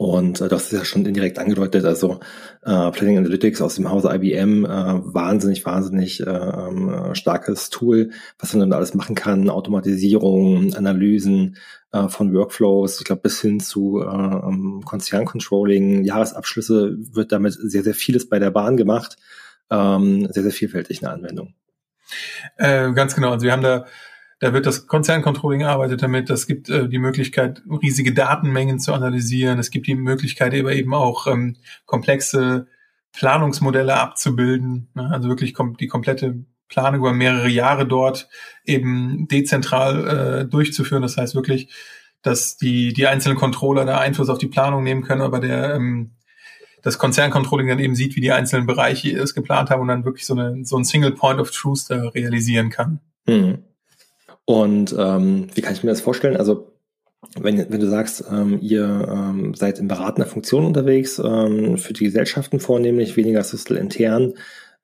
Und 0.01 0.41
äh, 0.41 0.49
das 0.49 0.65
ist 0.65 0.73
ja 0.73 0.83
schon 0.87 1.05
indirekt 1.05 1.39
angedeutet, 1.39 1.85
also 1.85 2.21
äh, 2.63 2.91
Planning 2.91 3.19
Analytics 3.19 3.61
aus 3.61 3.75
dem 3.75 3.91
Hause 3.91 4.09
IBM, 4.15 4.65
äh, 4.65 4.69
wahnsinnig, 4.69 5.67
wahnsinnig 5.67 6.21
äh, 6.21 6.25
äh, 6.25 7.15
starkes 7.15 7.69
Tool, 7.69 8.09
was 8.39 8.55
man 8.55 8.61
dann 8.61 8.73
alles 8.73 8.95
machen 8.95 9.15
kann, 9.15 9.51
Automatisierung, 9.51 10.73
Analysen 10.73 11.59
äh, 11.93 12.09
von 12.09 12.33
Workflows, 12.33 13.01
ich 13.01 13.05
glaube 13.05 13.21
bis 13.21 13.43
hin 13.43 13.61
zu 13.61 14.01
äh, 14.01 14.07
ähm, 14.07 14.81
Konzerncontrolling, 14.87 16.03
Jahresabschlüsse 16.03 16.97
wird 16.97 17.31
damit 17.31 17.53
sehr, 17.61 17.83
sehr 17.83 17.93
vieles 17.93 18.27
bei 18.27 18.39
der 18.39 18.53
Bahn 18.53 18.79
gemacht, 18.79 19.19
ähm, 19.69 20.29
sehr, 20.31 20.45
sehr 20.45 20.53
vielfältig 20.53 21.05
eine 21.05 21.13
Anwendung. 21.13 21.53
Äh, 22.57 22.95
ganz 22.95 23.15
genau, 23.15 23.33
also 23.33 23.45
wir 23.45 23.53
haben 23.53 23.63
da 23.63 23.85
da 24.41 24.55
wird 24.55 24.67
das 24.67 24.87
Konzerncontrolling 24.87 25.65
arbeitet 25.65 26.03
damit. 26.03 26.31
Es 26.31 26.47
gibt 26.47 26.69
äh, 26.71 26.89
die 26.89 26.99
Möglichkeit, 26.99 27.63
riesige 27.83 28.13
Datenmengen 28.13 28.81
zu 28.81 28.93
analysieren. 28.95 29.59
Es 29.59 29.71
gibt 29.71 29.87
die 29.87 29.95
Möglichkeit, 29.95 30.55
eben 30.55 30.95
auch 30.95 31.27
ähm, 31.27 31.57
komplexe 31.85 32.67
Planungsmodelle 33.13 33.95
abzubilden. 33.95 34.89
Ne? 34.95 35.11
Also 35.13 35.29
wirklich 35.29 35.53
kom 35.53 35.77
die 35.77 35.89
komplette 35.89 36.45
Planung 36.69 37.01
über 37.01 37.13
mehrere 37.13 37.49
Jahre 37.49 37.87
dort 37.87 38.29
eben 38.65 39.29
dezentral 39.29 40.07
äh, 40.41 40.45
durchzuführen. 40.47 41.03
Das 41.03 41.19
heißt 41.19 41.35
wirklich, 41.35 41.69
dass 42.23 42.57
die, 42.57 42.95
die 42.95 43.07
einzelnen 43.07 43.37
Controller 43.37 43.85
da 43.85 43.99
Einfluss 43.99 44.31
auf 44.31 44.39
die 44.39 44.47
Planung 44.47 44.85
nehmen 44.85 45.03
können, 45.03 45.23
aber 45.23 45.41
der 45.41 45.75
ähm, 45.75 46.13
das 46.83 46.97
Konzerncontrolling 46.97 47.69
dann 47.69 47.79
eben 47.79 47.95
sieht, 47.95 48.17
wie 48.17 48.23
die 48.23 48.33
einzelnen 48.33 48.67
Bereiche 48.67 49.11
es 49.19 49.35
geplant 49.35 49.69
haben 49.69 49.83
und 49.83 49.89
dann 49.89 50.07
wirklich 50.07 50.25
so, 50.25 50.33
eine, 50.33 50.65
so 50.65 50.79
ein 50.79 50.85
Single 50.85 51.13
Point 51.13 51.39
of 51.39 51.51
Truth 51.51 51.91
da 51.91 52.09
realisieren 52.09 52.71
kann. 52.71 53.01
Mhm. 53.27 53.65
Und 54.45 54.95
ähm, 54.99 55.49
wie 55.55 55.61
kann 55.61 55.75
ich 55.75 55.85
mir 55.85 55.91
das 55.91 56.01
vorstellen? 56.01 56.37
Also 56.37 56.73
wenn, 57.39 57.71
wenn 57.71 57.81
du 57.81 57.89
sagst, 57.89 58.25
ähm, 58.31 58.59
ihr 58.61 58.85
ähm, 59.11 59.55
seid 59.55 59.79
in 59.79 59.89
beratender 59.89 60.29
Funktion 60.29 60.65
unterwegs, 60.65 61.21
ähm, 61.25 61.77
für 61.77 61.93
die 61.93 62.05
Gesellschaften 62.05 62.61
vornehmlich, 62.61 63.17
weniger 63.17 63.45
Systel 63.45 63.77
intern, 63.77 64.35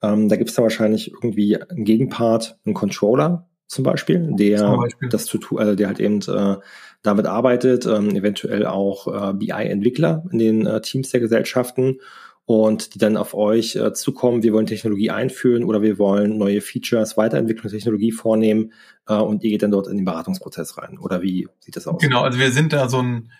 ähm, 0.02 0.28
da 0.28 0.36
gibt 0.36 0.50
es 0.50 0.56
dann 0.56 0.64
wahrscheinlich 0.64 1.12
irgendwie 1.12 1.60
einen 1.60 1.84
Gegenpart, 1.84 2.58
einen 2.64 2.74
Controller 2.74 3.48
zum 3.66 3.82
Beispiel, 3.84 4.34
der 4.36 4.58
zum 4.58 4.76
Beispiel. 4.76 5.08
das 5.08 5.24
zu 5.24 5.38
tun, 5.38 5.58
also 5.58 5.74
der 5.74 5.88
halt 5.88 5.98
eben 5.98 6.20
äh, 6.20 6.56
damit 7.02 7.26
arbeitet, 7.26 7.86
ähm, 7.86 8.10
eventuell 8.10 8.66
auch 8.66 9.08
äh, 9.08 9.32
BI-Entwickler 9.32 10.24
in 10.30 10.38
den 10.38 10.66
äh, 10.66 10.80
Teams 10.82 11.10
der 11.10 11.20
Gesellschaften 11.20 11.98
und 12.46 12.94
die 12.94 12.98
dann 12.98 13.16
auf 13.16 13.34
euch 13.34 13.74
äh, 13.74 13.92
zukommen, 13.92 14.44
wir 14.44 14.52
wollen 14.52 14.66
Technologie 14.66 15.10
einführen 15.10 15.64
oder 15.64 15.82
wir 15.82 15.98
wollen 15.98 16.38
neue 16.38 16.60
Features, 16.60 17.16
Weiterentwicklung 17.16 17.70
Technologie 17.70 18.12
vornehmen 18.12 18.72
äh, 19.08 19.14
und 19.14 19.42
ihr 19.42 19.50
geht 19.50 19.62
dann 19.62 19.72
dort 19.72 19.88
in 19.88 19.96
den 19.96 20.04
Beratungsprozess 20.04 20.78
rein. 20.78 20.96
Oder 20.98 21.22
wie 21.22 21.48
sieht 21.58 21.74
das 21.74 21.88
aus? 21.88 22.00
Genau, 22.00 22.22
also 22.22 22.38
wir 22.38 22.52
sind 22.52 22.72
da 22.72 22.88
so 22.88 23.02
ein, 23.02 23.32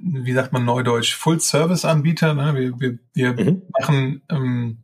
wie 0.00 0.32
sagt 0.32 0.52
man 0.52 0.64
neudeutsch, 0.64 1.16
Full-Service-Anbieter. 1.16 2.34
Ne? 2.34 2.54
Wir, 2.54 2.80
wir, 2.80 2.98
wir 3.12 3.44
mhm. 3.44 3.62
machen 3.78 4.22
ähm, 4.30 4.83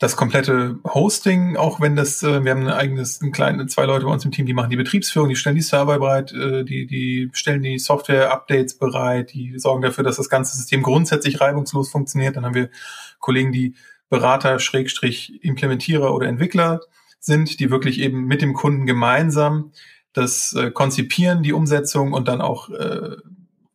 das 0.00 0.16
komplette 0.16 0.78
Hosting, 0.82 1.56
auch 1.58 1.78
wenn 1.78 1.94
das, 1.94 2.22
äh, 2.22 2.42
wir 2.42 2.52
haben 2.52 2.66
ein 2.66 2.72
eigenes, 2.72 3.20
ein 3.20 3.32
kleines, 3.32 3.74
zwei 3.74 3.84
Leute 3.84 4.06
bei 4.06 4.12
uns 4.12 4.24
im 4.24 4.30
Team, 4.30 4.46
die 4.46 4.54
machen 4.54 4.70
die 4.70 4.76
Betriebsführung, 4.76 5.28
die 5.28 5.36
stellen 5.36 5.56
die 5.56 5.62
Server 5.62 5.98
bereit, 5.98 6.32
äh, 6.32 6.64
die, 6.64 6.86
die 6.86 7.28
stellen 7.34 7.62
die 7.62 7.78
Software-Updates 7.78 8.78
bereit, 8.78 9.34
die 9.34 9.58
sorgen 9.58 9.82
dafür, 9.82 10.02
dass 10.02 10.16
das 10.16 10.30
ganze 10.30 10.56
System 10.56 10.82
grundsätzlich 10.82 11.42
reibungslos 11.42 11.90
funktioniert. 11.90 12.36
Dann 12.36 12.46
haben 12.46 12.54
wir 12.54 12.70
Kollegen, 13.18 13.52
die 13.52 13.74
Berater, 14.08 14.58
Schrägstrich, 14.58 15.44
Implementierer 15.44 16.14
oder 16.14 16.28
Entwickler 16.28 16.80
sind, 17.18 17.60
die 17.60 17.70
wirklich 17.70 18.00
eben 18.00 18.24
mit 18.24 18.40
dem 18.40 18.54
Kunden 18.54 18.86
gemeinsam 18.86 19.70
das 20.14 20.54
äh, 20.54 20.70
konzipieren, 20.70 21.42
die 21.42 21.52
Umsetzung 21.52 22.14
und 22.14 22.26
dann 22.26 22.40
auch 22.40 22.70
äh, 22.70 23.16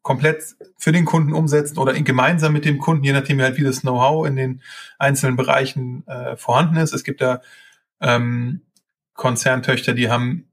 komplett 0.06 0.56
für 0.78 0.92
den 0.92 1.04
Kunden 1.04 1.34
umsetzen 1.34 1.80
oder 1.80 2.00
gemeinsam 2.00 2.54
mit 2.54 2.64
dem 2.64 2.78
Kunden, 2.78 3.04
je 3.04 3.12
nachdem 3.12 3.42
halt 3.42 3.58
wie 3.58 3.64
das 3.64 3.82
Know-how 3.82 4.28
in 4.28 4.36
den 4.36 4.62
einzelnen 5.00 5.36
Bereichen 5.36 6.06
äh, 6.08 6.38
vorhanden 6.38 6.78
ist. 6.78 6.94
Es 6.94 7.04
gibt 7.04 7.22
da 7.22 7.42
ähm, 8.00 8.62
Konzerntöchter, 9.16 9.94
die 9.94 10.12
haben 10.12 10.48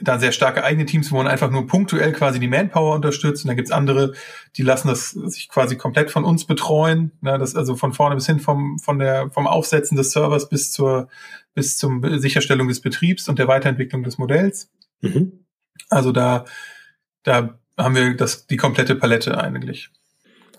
da 0.00 0.18
sehr 0.18 0.32
starke 0.32 0.64
eigene 0.64 0.84
Teams, 0.84 1.12
wo 1.12 1.16
man 1.16 1.28
einfach 1.28 1.48
nur 1.48 1.68
punktuell 1.68 2.10
quasi 2.12 2.40
die 2.40 2.48
Manpower 2.48 2.96
unterstützt. 2.96 3.44
Und 3.44 3.50
dann 3.50 3.56
gibt's 3.56 3.70
andere, 3.70 4.14
die 4.56 4.62
lassen 4.62 4.88
das 4.88 5.10
sich 5.10 5.48
quasi 5.48 5.76
komplett 5.76 6.10
von 6.10 6.24
uns 6.24 6.44
betreuen. 6.44 7.12
Ne, 7.20 7.38
das 7.38 7.54
also 7.54 7.76
von 7.76 7.92
vorne 7.92 8.16
bis 8.16 8.26
hin 8.26 8.40
vom, 8.40 8.80
von 8.80 8.98
der, 8.98 9.30
vom 9.30 9.46
Aufsetzen 9.46 9.96
des 9.96 10.10
Servers 10.10 10.48
bis 10.48 10.72
zur, 10.72 11.06
bis 11.54 11.78
zum 11.78 12.02
Sicherstellung 12.18 12.66
des 12.66 12.80
Betriebs 12.80 13.28
und 13.28 13.38
der 13.38 13.46
Weiterentwicklung 13.46 14.02
des 14.02 14.18
Modells. 14.18 14.72
Mhm. 15.02 15.44
Also 15.88 16.10
da, 16.10 16.46
da 17.22 17.61
haben 17.76 17.94
wir 17.94 18.14
das, 18.16 18.46
die 18.46 18.56
komplette 18.56 18.94
Palette 18.94 19.38
eigentlich. 19.38 19.90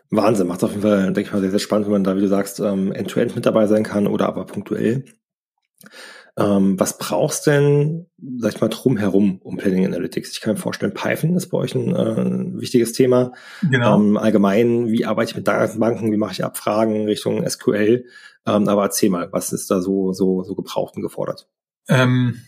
Wahnsinn, 0.10 0.48
macht 0.48 0.64
auf 0.64 0.72
jeden 0.72 0.84
Fall, 0.84 1.06
denke 1.06 1.22
ich 1.22 1.34
mal, 1.34 1.42
sehr, 1.42 1.52
sehr 1.52 1.60
spannend, 1.60 1.88
wenn 1.88 1.94
man 1.94 2.04
da, 2.04 2.16
wie 2.16 2.22
du 2.22 2.28
sagst, 2.28 2.60
ähm, 2.60 2.92
end-to-end 2.92 3.36
mit 3.36 3.46
dabei 3.46 3.68
sein 3.68 3.84
kann 3.84 4.08
oder 4.08 4.28
aber 4.28 4.46
punktuell. 4.46 5.06
Ähm, 6.36 6.80
was 6.80 6.98
brauchst 6.98 7.46
denn, 7.46 8.08
sag 8.40 8.56
ich 8.56 8.62
mal, 8.62 8.68
drumherum 8.68 9.40
um 9.44 9.58
Planning 9.58 9.86
Analytics? 9.86 10.32
Ich 10.32 10.42
kann 10.42 10.54
mir 10.54 10.60
vorstellen, 10.60 10.94
Python 10.94 11.36
ist 11.36 11.50
bei 11.50 11.58
euch 11.60 11.76
ein 11.76 11.96
äh, 11.96 12.60
wichtiges 12.60 12.94
Thema. 12.94 13.34
Genau. 13.62 13.96
Ähm, 13.96 14.18
allgemein, 14.18 14.88
wie 14.88 15.06
arbeite 15.06 15.32
ich 15.32 15.36
mit 15.36 15.48
Datenbanken, 15.48 16.12
wie 16.12 16.18
mache 16.18 16.34
ich 16.34 16.44
Abfragen 16.44 17.06
Richtung 17.06 17.48
SQL? 17.48 18.06
Ähm, 18.48 18.68
aber 18.68 18.84
erzähl 18.84 19.12
mal, 19.12 19.32
was 19.32 19.54
ist 19.54 19.70
da 19.70 19.80
so, 19.80 20.12
so, 20.12 20.44
so 20.44 20.56
gebraucht 20.56 20.96
und 20.96 21.04
gefordert? 21.04 21.48
Ähm, 21.88 22.42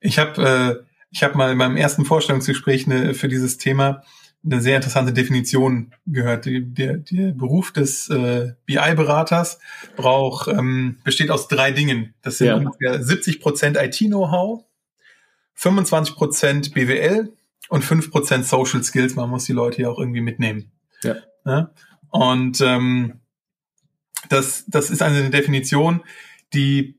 ich 0.00 0.18
habe 0.18 0.42
äh, 0.42 0.91
ich 1.12 1.22
habe 1.22 1.36
mal 1.36 1.52
in 1.52 1.58
meinem 1.58 1.76
ersten 1.76 2.04
Vorstellungsgespräch 2.04 2.86
eine, 2.86 3.14
für 3.14 3.28
dieses 3.28 3.58
Thema 3.58 4.02
eine 4.44 4.60
sehr 4.60 4.76
interessante 4.76 5.12
Definition 5.12 5.92
gehört. 6.06 6.46
Der, 6.46 6.96
der 6.96 7.32
Beruf 7.32 7.70
des 7.72 8.08
äh, 8.08 8.54
BI-Beraters 8.66 9.60
braucht 9.94 10.48
ähm, 10.48 10.98
besteht 11.04 11.30
aus 11.30 11.46
drei 11.46 11.70
Dingen. 11.70 12.14
Das 12.22 12.38
sind 12.38 12.48
ja. 12.48 12.56
ungefähr 12.56 13.00
70 13.00 13.40
Prozent 13.40 13.76
IT-Know-how, 13.76 14.64
25 15.54 16.16
Prozent 16.16 16.74
BWL 16.74 17.32
und 17.68 17.84
5 17.84 18.10
Prozent 18.10 18.46
Social 18.46 18.82
Skills. 18.82 19.14
Man 19.14 19.30
muss 19.30 19.44
die 19.44 19.52
Leute 19.52 19.82
ja 19.82 19.90
auch 19.90 19.98
irgendwie 19.98 20.22
mitnehmen. 20.22 20.72
Ja. 21.04 21.16
ja? 21.44 21.70
Und 22.08 22.60
ähm, 22.62 23.20
das, 24.28 24.64
das 24.66 24.90
ist 24.90 25.02
eine 25.02 25.30
Definition, 25.30 26.02
die 26.52 26.98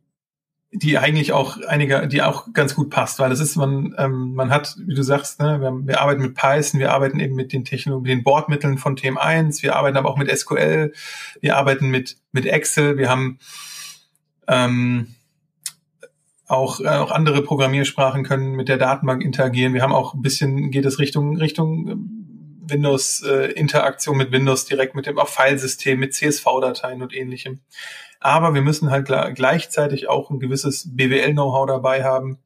die 0.76 0.98
eigentlich 0.98 1.34
auch 1.34 1.58
einige, 1.68 2.08
die 2.08 2.24
auch 2.24 2.52
ganz 2.52 2.74
gut 2.74 2.90
passt, 2.90 3.20
weil 3.20 3.30
das 3.30 3.40
ist, 3.40 3.56
man, 3.56 3.94
ähm, 3.98 4.34
man 4.34 4.50
hat, 4.50 4.76
wie 4.80 4.96
du 4.96 5.04
sagst, 5.04 5.40
ne, 5.40 5.62
wir, 5.62 5.72
wir 5.86 6.02
arbeiten 6.02 6.24
mit 6.24 6.34
Python, 6.34 6.80
wir 6.80 6.92
arbeiten 6.92 7.20
eben 7.20 7.36
mit 7.36 7.54
den 7.54 7.64
Technologien, 7.64 8.18
den 8.18 8.24
Bordmitteln 8.24 8.80
von 8.80 8.98
TM1, 8.98 9.62
wir 9.62 9.76
arbeiten 9.76 9.98
aber 9.98 10.10
auch 10.10 10.18
mit 10.18 10.36
SQL, 10.36 10.92
wir 11.42 11.58
arbeiten 11.58 11.90
mit, 11.90 12.18
mit 12.32 12.48
Excel, 12.48 12.98
wir 12.98 13.10
haben 13.10 13.38
ähm, 14.48 15.16
auch, 16.48 16.80
äh, 16.80 16.88
auch 16.88 17.12
andere 17.12 17.44
Programmiersprachen 17.44 18.24
können 18.24 18.54
mit 18.54 18.68
der 18.68 18.78
Datenbank 18.78 19.24
interagieren. 19.24 19.74
Wir 19.74 19.84
haben 19.84 19.94
auch 19.94 20.14
ein 20.14 20.22
bisschen, 20.22 20.72
geht 20.72 20.86
es 20.86 21.00
Richtung, 21.00 21.38
Richtung 21.38 21.88
ähm, 21.88 22.60
Windows, 22.66 23.22
äh, 23.24 23.52
Interaktion 23.52 24.18
mit 24.18 24.32
Windows 24.32 24.66
direkt 24.66 24.96
mit 24.96 25.06
dem 25.06 25.20
auch 25.20 25.28
Filesystem, 25.28 26.00
mit 26.00 26.14
CSV-Dateien 26.14 27.02
und 27.02 27.14
ähnlichem. 27.14 27.62
Aber 28.24 28.54
wir 28.54 28.62
müssen 28.62 28.90
halt 28.90 29.08
gleichzeitig 29.36 30.08
auch 30.08 30.30
ein 30.30 30.40
gewisses 30.40 30.96
BWL-Know-how 30.96 31.68
dabei 31.68 32.06
haben, 32.06 32.38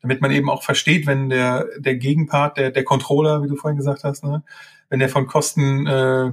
damit 0.00 0.20
man 0.20 0.30
eben 0.30 0.48
auch 0.48 0.62
versteht, 0.62 1.08
wenn 1.08 1.28
der, 1.28 1.66
der 1.78 1.96
Gegenpart, 1.96 2.56
der, 2.56 2.70
der 2.70 2.84
Controller, 2.84 3.42
wie 3.42 3.48
du 3.48 3.56
vorhin 3.56 3.76
gesagt 3.76 4.04
hast, 4.04 4.22
ne, 4.22 4.44
wenn 4.90 5.00
der 5.00 5.08
von 5.08 5.26
Kosten, 5.26 5.88
äh, 5.88 6.30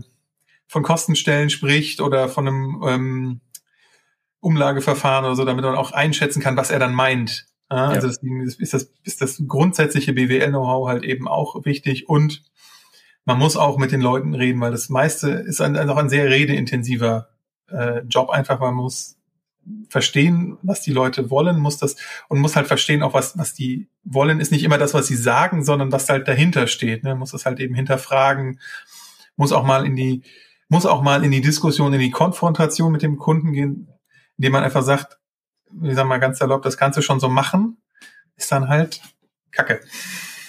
von 0.67 0.83
Kostenstellen 0.83 1.49
spricht 1.49 1.99
oder 1.99 2.29
von 2.29 2.47
einem 2.47 2.83
ähm, 2.85 3.41
Umlageverfahren 4.39 5.25
oder 5.25 5.35
so, 5.35 5.45
damit 5.45 5.65
man 5.65 5.75
auch 5.75 5.93
einschätzen 5.93 6.41
kann, 6.41 6.55
was 6.55 6.69
er 6.69 6.77
dann 6.77 6.93
meint. 6.93 7.47
Ja, 7.71 7.87
also 7.87 8.07
ja. 8.07 8.13
deswegen 8.13 8.41
ist 8.43 8.73
das, 8.73 8.93
ist 9.03 9.21
das 9.21 9.41
grundsätzliche 9.47 10.13
BWL-Know-how 10.13 10.87
halt 10.87 11.03
eben 11.03 11.27
auch 11.27 11.65
wichtig 11.65 12.07
und 12.07 12.43
man 13.25 13.39
muss 13.39 13.57
auch 13.57 13.77
mit 13.79 13.91
den 13.91 14.01
Leuten 14.01 14.35
reden, 14.35 14.61
weil 14.61 14.71
das 14.71 14.89
meiste 14.89 15.31
ist 15.31 15.59
ein, 15.59 15.75
auch 15.89 15.97
ein 15.97 16.09
sehr 16.09 16.29
redeintensiver 16.29 17.30
äh, 17.71 17.99
Job 18.01 18.29
einfach, 18.29 18.59
man 18.59 18.75
muss 18.75 19.17
verstehen, 19.89 20.57
was 20.63 20.81
die 20.81 20.91
Leute 20.91 21.29
wollen, 21.29 21.59
muss 21.59 21.77
das 21.77 21.95
und 22.27 22.39
muss 22.39 22.55
halt 22.55 22.67
verstehen, 22.67 23.03
auch 23.03 23.13
was, 23.13 23.37
was 23.37 23.53
die 23.53 23.87
wollen, 24.03 24.39
ist 24.39 24.51
nicht 24.51 24.63
immer 24.63 24.77
das, 24.77 24.93
was 24.93 25.07
sie 25.07 25.15
sagen, 25.15 25.63
sondern 25.63 25.91
was 25.91 26.09
halt 26.09 26.27
dahinter 26.27 26.67
steht. 26.67 27.03
Ne? 27.03 27.15
Muss 27.15 27.31
das 27.31 27.45
halt 27.45 27.59
eben 27.59 27.75
hinterfragen, 27.75 28.59
muss 29.35 29.51
auch 29.51 29.63
mal 29.63 29.85
in 29.85 29.95
die, 29.95 30.23
muss 30.67 30.85
auch 30.85 31.01
mal 31.01 31.23
in 31.23 31.31
die 31.31 31.41
Diskussion, 31.41 31.93
in 31.93 31.99
die 31.99 32.11
Konfrontation 32.11 32.91
mit 32.91 33.03
dem 33.03 33.17
Kunden 33.17 33.53
gehen, 33.53 33.87
indem 34.37 34.53
man 34.53 34.63
einfach 34.63 34.83
sagt, 34.83 35.19
wie 35.71 35.93
sagen 35.93 36.09
wir 36.09 36.19
ganz 36.19 36.39
salopp, 36.39 36.63
das 36.63 36.77
du 36.97 37.01
schon 37.01 37.19
so 37.19 37.29
machen, 37.29 37.77
ist 38.35 38.51
dann 38.51 38.67
halt 38.67 39.01
Kacke. 39.51 39.81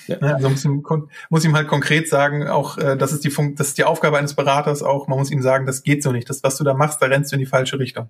Ja. 0.06 0.18
Also 0.18 0.48
muss 0.48 0.64
ihm, 0.64 0.84
muss 1.30 1.44
ihm 1.44 1.54
halt 1.54 1.68
konkret 1.68 2.08
sagen, 2.08 2.48
auch 2.48 2.78
äh, 2.78 2.96
das 2.96 3.12
ist 3.12 3.24
die 3.24 3.30
Funk 3.30 3.56
das 3.56 3.68
ist 3.68 3.78
die 3.78 3.84
Aufgabe 3.84 4.18
eines 4.18 4.34
Beraters 4.34 4.82
auch, 4.82 5.08
man 5.08 5.18
muss 5.18 5.30
ihm 5.30 5.42
sagen, 5.42 5.66
das 5.66 5.82
geht 5.82 6.02
so 6.02 6.12
nicht. 6.12 6.28
Das, 6.28 6.42
was 6.42 6.56
du 6.56 6.64
da 6.64 6.74
machst, 6.74 7.00
da 7.00 7.06
rennst 7.06 7.32
du 7.32 7.36
in 7.36 7.40
die 7.40 7.46
falsche 7.46 7.78
Richtung. 7.78 8.08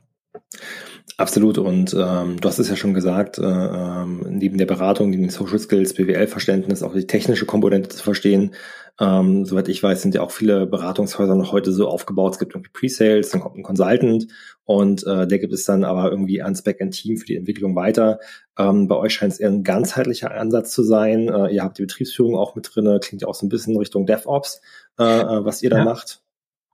Absolut. 1.16 1.58
Und 1.58 1.94
ähm, 1.94 2.40
du 2.40 2.48
hast 2.48 2.58
es 2.58 2.68
ja 2.68 2.76
schon 2.76 2.94
gesagt, 2.94 3.38
äh, 3.38 3.42
ähm, 3.42 4.24
neben 4.28 4.58
der 4.58 4.66
Beratung, 4.66 5.10
neben 5.10 5.22
den 5.22 5.30
Social 5.30 5.58
Skills, 5.58 5.94
BWL-Verständnis, 5.94 6.82
auch 6.82 6.94
die 6.94 7.06
technische 7.06 7.46
Komponente 7.46 7.90
zu 7.90 8.02
verstehen. 8.02 8.54
Ähm, 9.00 9.44
soweit 9.44 9.68
ich 9.68 9.82
weiß, 9.82 10.02
sind 10.02 10.14
ja 10.14 10.22
auch 10.22 10.30
viele 10.30 10.66
Beratungshäuser 10.66 11.34
noch 11.34 11.52
heute 11.52 11.72
so 11.72 11.88
aufgebaut. 11.88 12.34
Es 12.34 12.38
gibt 12.38 12.54
irgendwie 12.54 12.70
Pre-Sales, 12.72 13.30
dann 13.30 13.40
kommt 13.40 13.56
ein 13.56 13.62
Consultant 13.62 14.26
und 14.64 15.06
äh, 15.06 15.26
der 15.26 15.38
gibt 15.38 15.52
es 15.52 15.64
dann 15.64 15.84
aber 15.84 16.10
irgendwie 16.10 16.42
ans 16.42 16.62
Backend-Team 16.62 17.16
für 17.16 17.26
die 17.26 17.36
Entwicklung 17.36 17.74
weiter. 17.74 18.20
Ähm, 18.58 18.88
bei 18.88 18.96
euch 18.96 19.14
scheint 19.14 19.32
es 19.32 19.40
eher 19.40 19.48
ein 19.48 19.64
ganzheitlicher 19.64 20.30
Ansatz 20.32 20.72
zu 20.72 20.82
sein. 20.82 21.28
Äh, 21.28 21.54
ihr 21.54 21.62
habt 21.62 21.78
die 21.78 21.82
Betriebsführung 21.82 22.36
auch 22.36 22.54
mit 22.54 22.70
drin, 22.74 22.98
klingt 23.00 23.22
ja 23.22 23.28
auch 23.28 23.34
so 23.34 23.46
ein 23.46 23.48
bisschen 23.48 23.76
Richtung 23.76 24.06
DevOps, 24.06 24.60
äh, 24.98 25.04
äh, 25.04 25.44
was 25.44 25.62
ihr 25.62 25.70
da 25.70 25.84
macht. 25.84 26.22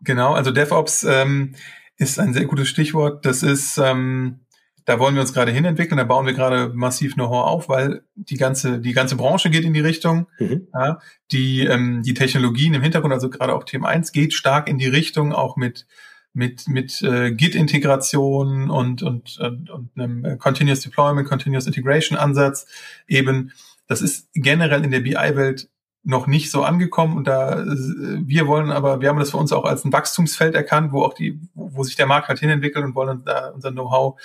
Genau, 0.03 0.33
also 0.33 0.51
DevOps 0.51 1.05
ähm, 1.05 1.55
ist 1.99 2.19
ein 2.19 2.33
sehr 2.33 2.47
gutes 2.47 2.69
Stichwort. 2.69 3.27
Das 3.27 3.43
ist, 3.43 3.77
ähm, 3.79 4.41
da 4.85 4.99
wollen 4.99 5.15
wir 5.15 5.21
uns 5.21 5.35
gerade 5.35 5.53
hinentwickeln, 5.53 5.99
da 5.99 6.05
bauen 6.05 6.25
wir 6.25 6.33
gerade 6.33 6.73
massiv 6.75 7.15
Know-how 7.15 7.47
auf, 7.47 7.69
weil 7.69 8.03
die 8.15 8.37
ganze, 8.37 8.79
die 8.81 8.93
ganze 8.95 9.17
Branche 9.17 9.51
geht 9.51 9.65
in 9.65 9.75
die 9.75 9.81
Richtung. 9.81 10.29
Mhm. 10.39 10.69
Ja, 10.73 10.99
die, 11.31 11.67
ähm, 11.67 12.03
die 12.03 12.15
Technologien 12.15 12.73
im 12.73 12.83
Hintergrund, 12.83 13.13
also 13.13 13.29
gerade 13.29 13.55
auch 13.55 13.65
Thema 13.65 13.89
1, 13.89 14.13
geht 14.13 14.33
stark 14.33 14.69
in 14.69 14.79
die 14.79 14.87
Richtung, 14.87 15.33
auch 15.33 15.57
mit 15.57 15.87
mit, 16.35 16.69
mit 16.69 17.03
äh, 17.03 17.33
Git-Integration 17.33 18.71
und, 18.71 19.03
und, 19.03 19.39
und, 19.41 19.71
und 19.71 19.91
einem 19.97 20.39
Continuous 20.39 20.83
Deployment, 20.83 21.27
Continuous 21.27 21.67
Integration 21.67 22.17
Ansatz 22.17 22.67
eben. 23.09 23.53
Das 23.89 24.03
ist 24.03 24.29
generell 24.35 24.85
in 24.85 24.91
der 24.91 25.01
BI-Welt 25.01 25.69
noch 26.09 26.27
nicht 26.27 26.51
so 26.51 26.63
angekommen 26.63 27.19
und 27.19 27.27
da 27.27 27.63
wir 27.67 28.47
wollen 28.47 28.73
aber 28.73 29.03
wir 29.03 29.11
haben 29.11 29.19
das 29.19 29.33
für 29.33 29.37
uns 29.37 29.53
auch 29.53 29.67
als 29.67 29.85
ein 29.85 29.93
Wachstumsfeld 29.93 30.55
erkannt, 30.55 30.91
wo 30.91 31.03
auch 31.03 31.13
die 31.13 31.39
wo 31.55 31.85
sich 31.85 31.97
der 31.97 32.07
Markt 32.07 32.29
halt 32.29 32.39
hinentwickelt 32.39 32.83
und 32.83 32.95
wollen 32.95 33.25
da 33.27 33.51
unser 33.51 33.73
Know-how 33.73 34.19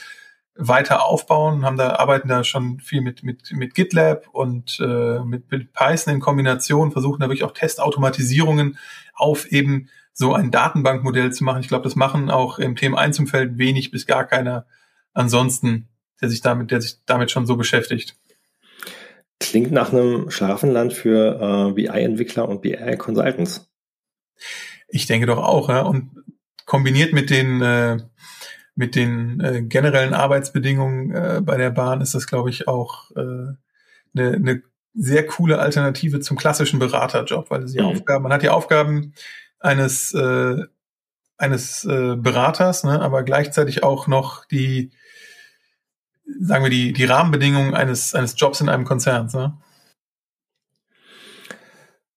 weiter 0.56 1.04
aufbauen, 1.04 1.66
haben 1.66 1.75
da 1.75 1.98
arbeiten 1.98 2.30
da 2.30 2.46
schon 2.46 2.80
viel 2.80 3.02
mit 3.02 3.24
mit 3.24 3.52
mit 3.52 3.75
GitLab 3.75 4.30
und 4.32 4.80
äh, 4.80 5.20
mit, 5.25 5.52
mit 5.52 5.74
Python 5.74 6.13
in 6.13 6.20
Kombination, 6.22 6.94
versuchen 6.94 7.20
da 7.20 7.28
wirklich 7.28 7.44
auch 7.44 7.52
Testautomatisierungen 7.52 8.78
auf 9.13 9.46
eben 9.52 9.90
so 10.13 10.34
ein 10.34 10.52
Datenbankmodell 10.52 11.34
zu 11.34 11.44
machen. 11.44 11.60
Ich 11.60 11.68
glaube, 11.68 11.84
das 11.84 11.98
machen 11.98 12.32
auch 12.32 12.60
im 12.60 12.78
Thema 12.78 13.00
1 13.00 13.20
Umfeld 13.20 13.58
wenig 13.58 13.92
bis 13.92 14.08
gar 14.08 14.24
keiner 14.24 14.66
ansonsten, 15.13 15.90
der 16.22 16.30
sich 16.30 16.42
damit 16.42 16.72
der 16.72 16.80
sich 16.80 17.00
damit 17.06 17.30
schon 17.30 17.46
so 17.46 17.58
beschäftigt. 17.58 18.16
Klingt 19.44 19.74
nach 19.74 19.92
einem 19.92 20.32
Schlafenland 20.32 20.94
für 20.94 21.70
äh, 21.70 21.74
BI-Entwickler 21.74 22.48
und 22.48 22.62
BI-Consultants. 22.62 23.70
Ich 24.88 25.06
denke 25.06 25.26
doch 25.26 25.38
auch, 25.38 25.68
ja. 25.68 25.82
Und 25.82 26.24
kombiniert 26.66 27.12
mit 27.12 27.30
den 27.30 27.62
äh, 27.62 27.98
mit 28.74 28.96
den 28.96 29.42
äh, 29.42 29.62
generellen 29.62 30.14
Arbeitsbedingungen 30.14 31.12
äh, 31.12 31.42
bei 31.44 31.58
der 31.58 31.72
Bahn 31.72 32.00
ist 32.00 32.16
das, 32.16 32.26
glaube 32.26 32.52
ich, 32.52 32.70
auch 32.70 33.12
eine 33.16 33.58
äh, 34.16 34.22
ne, 34.32 34.40
ne 34.40 34.64
sehr 34.94 35.26
coole 35.26 35.60
Alternative 35.60 36.22
zum 36.22 36.38
klassischen 36.38 36.80
Beraterjob, 36.80 37.52
weil 37.52 37.66
die 37.66 37.82
mhm. 37.82 37.88
Aufgaben, 37.88 38.24
man 38.24 38.32
hat 38.32 38.44
die 38.44 38.50
Aufgaben 38.50 39.14
eines 39.60 40.14
äh, 40.14 40.56
eines 41.38 41.84
äh, 41.84 42.16
Beraters, 42.16 42.86
ne, 42.86 43.02
aber 43.02 43.24
gleichzeitig 43.24 43.84
auch 43.84 44.08
noch 44.08 44.46
die 44.46 44.92
sagen 46.39 46.63
wir, 46.63 46.70
die, 46.70 46.94
die 46.94 47.06
Rahmenbedingungen 47.06 47.74
eines, 47.74 48.15
eines 48.15 48.36
Jobs 48.38 48.62
in 48.62 48.70
einem 48.70 48.86
Konzern. 48.86 49.30
Ne? 49.34 49.58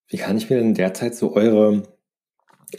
Wie 0.09 0.19
kann 0.19 0.37
ich 0.37 0.49
mir 0.49 0.57
denn 0.57 0.75
derzeit 0.75 1.15
so 1.17 1.35
eure, 1.35 1.83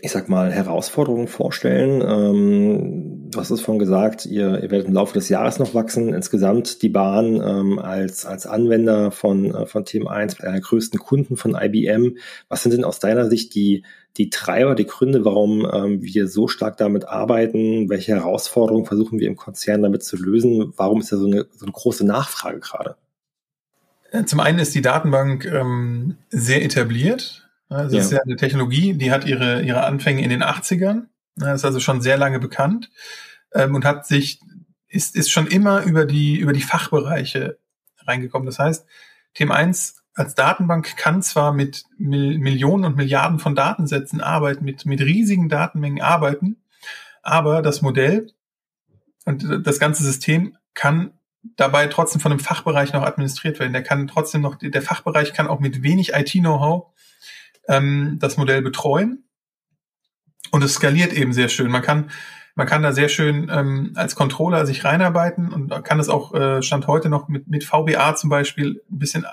ich 0.02 0.12
sag 0.12 0.30
mal, 0.30 0.52
Herausforderungen 0.52 1.28
vorstellen? 1.28 2.02
Ähm, 2.02 3.32
du 3.32 3.40
hast 3.40 3.52
es 3.52 3.62
vorhin 3.62 3.80
gesagt, 3.80 4.26
ihr, 4.26 4.64
ihr 4.64 4.72
werdet 4.72 4.88
im 4.88 4.94
Laufe 4.94 5.14
des 5.14 5.28
Jahres 5.28 5.60
noch 5.60 5.74
wachsen. 5.74 6.14
Insgesamt 6.14 6.82
die 6.82 6.90
Bahn 6.90 7.36
ähm, 7.36 7.80
als, 7.80 8.26
als 8.26 8.48
Anwender 8.48 9.12
von, 9.12 9.54
äh, 9.54 9.66
von 9.66 9.84
Team 9.84 10.08
1, 10.08 10.40
einer 10.40 10.54
der 10.54 10.62
größten 10.62 11.00
Kunden 11.00 11.36
von 11.36 11.56
IBM. 11.56 12.18
Was 12.48 12.64
sind 12.64 12.74
denn 12.74 12.86
aus 12.86 13.00
deiner 13.00 13.30
Sicht 13.30 13.54
die, 13.56 13.84
die 14.18 14.30
Treiber, 14.30 14.76
die 14.76 14.88
Gründe, 14.88 15.24
warum 15.26 15.68
ähm, 15.72 16.02
wir 16.02 16.28
so 16.28 16.48
stark 16.48 16.78
damit 16.78 17.06
arbeiten, 17.06 17.90
welche 17.90 18.16
Herausforderungen 18.16 18.86
versuchen 18.86 19.20
wir 19.20 19.28
im 19.28 19.36
Konzern 19.36 19.84
damit 19.84 20.04
zu 20.04 20.18
lösen, 20.18 20.74
warum 20.76 21.02
ist 21.02 21.12
da 21.12 21.18
so 21.18 21.28
eine, 21.28 21.46
so 21.56 21.66
eine 21.66 21.72
große 21.72 22.06
Nachfrage 22.06 22.60
gerade? 22.60 22.96
Äh, 24.12 24.26
zum 24.26 24.40
einen 24.40 24.60
ist 24.60 24.74
die 24.74 24.82
Datenbank 24.82 25.46
ähm, 25.46 26.18
sehr 26.30 26.64
etabliert. 26.64 27.48
Das 27.70 27.94
ja. 27.94 28.00
ist 28.00 28.12
ja 28.12 28.20
eine 28.22 28.38
Technologie, 28.38 28.94
die 28.94 29.12
hat 29.12 29.26
ihre, 29.26 29.62
ihre 29.62 29.84
Anfänge 29.84 30.24
in 30.24 30.30
den 30.30 30.44
80ern. 30.44 31.04
Das 31.36 31.62
ist 31.62 31.66
also 31.66 31.80
schon 31.80 32.02
sehr 32.02 32.18
lange 32.18 32.40
bekannt 32.40 32.90
ähm, 33.54 33.76
und 33.76 33.86
hat 33.86 34.08
sich, 34.08 34.40
ist, 34.88 35.16
ist 35.16 35.30
schon 35.30 35.48
immer 35.48 35.84
über 35.84 36.06
die, 36.06 36.38
über 36.38 36.54
die 36.54 36.62
Fachbereiche 36.62 37.60
reingekommen. 38.06 38.46
Das 38.46 38.58
heißt, 38.58 38.86
Thema 39.34 39.56
1 39.56 39.97
als 40.18 40.34
Datenbank 40.34 40.98
kann 40.98 41.22
zwar 41.22 41.54
mit 41.54 41.86
Millionen 41.98 42.86
und 42.86 42.98
Milliarden 42.98 43.38
von 43.38 43.54
Datensätzen 43.54 44.20
arbeiten, 44.20 44.66
mit, 44.66 44.86
mit 44.86 45.00
riesigen 45.00 45.48
Datenmengen 45.48 46.02
arbeiten, 46.02 46.58
aber 47.22 47.62
das 47.62 47.84
Modell 47.84 48.32
und 49.26 49.66
das 49.66 49.80
ganze 49.80 50.04
System 50.04 50.58
kann 50.74 51.12
dabei 51.56 51.86
trotzdem 51.88 52.20
von 52.20 52.32
einem 52.32 52.40
Fachbereich 52.40 52.94
noch 52.94 53.04
administriert 53.04 53.60
werden. 53.60 53.74
Der 53.74 53.84
kann 53.84 54.08
trotzdem 54.08 54.42
noch, 54.42 54.56
der 54.56 54.82
Fachbereich 54.82 55.34
kann 55.34 55.48
auch 55.48 55.60
mit 55.60 55.84
wenig 55.84 56.14
IT-Know-how 56.14 56.88
ähm, 57.68 58.18
das 58.20 58.38
Modell 58.38 58.64
betreuen. 58.64 59.24
Und 60.50 60.64
es 60.64 60.74
skaliert 60.74 61.14
eben 61.14 61.34
sehr 61.34 61.50
schön. 61.50 61.70
Man 61.70 61.82
kann 61.84 62.10
man 62.58 62.66
kann 62.66 62.82
da 62.82 62.92
sehr 62.92 63.08
schön 63.08 63.52
ähm, 63.54 63.92
als 63.94 64.16
Controller 64.16 64.66
sich 64.66 64.84
reinarbeiten 64.84 65.54
und 65.54 65.70
kann 65.84 66.00
das 66.00 66.10
auch 66.10 66.34
äh, 66.34 66.64
Stand 66.64 66.88
heute 66.88 67.08
noch 67.08 67.28
mit, 67.28 67.48
mit 67.48 67.64
VBA 67.64 68.16
zum 68.16 68.32
Beispiel 68.32 68.82
ein 68.92 68.98
bisschen 68.98 69.26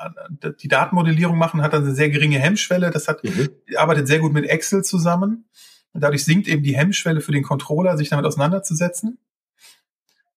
äh, 0.43 0.53
die 0.61 0.69
Datenmodellierung 0.69 1.39
machen, 1.39 1.63
hat 1.63 1.73
dann 1.73 1.85
eine 1.85 1.95
sehr 1.95 2.11
geringe 2.11 2.39
Hemmschwelle. 2.39 2.91
Das 2.91 3.09
hat, 3.09 3.25
mhm. 3.25 3.49
arbeitet 3.77 4.09
sehr 4.09 4.19
gut 4.19 4.35
mit 4.35 4.45
Excel 4.45 4.85
zusammen. 4.85 5.47
Und 5.95 6.03
dadurch 6.03 6.23
sinkt 6.23 6.49
eben 6.49 6.63
die 6.63 6.77
Hemmschwelle 6.77 7.23
für 7.23 7.33
den 7.33 7.43
Controller, 7.43 7.97
sich 7.97 8.11
damit 8.11 8.27
auseinanderzusetzen, 8.27 9.17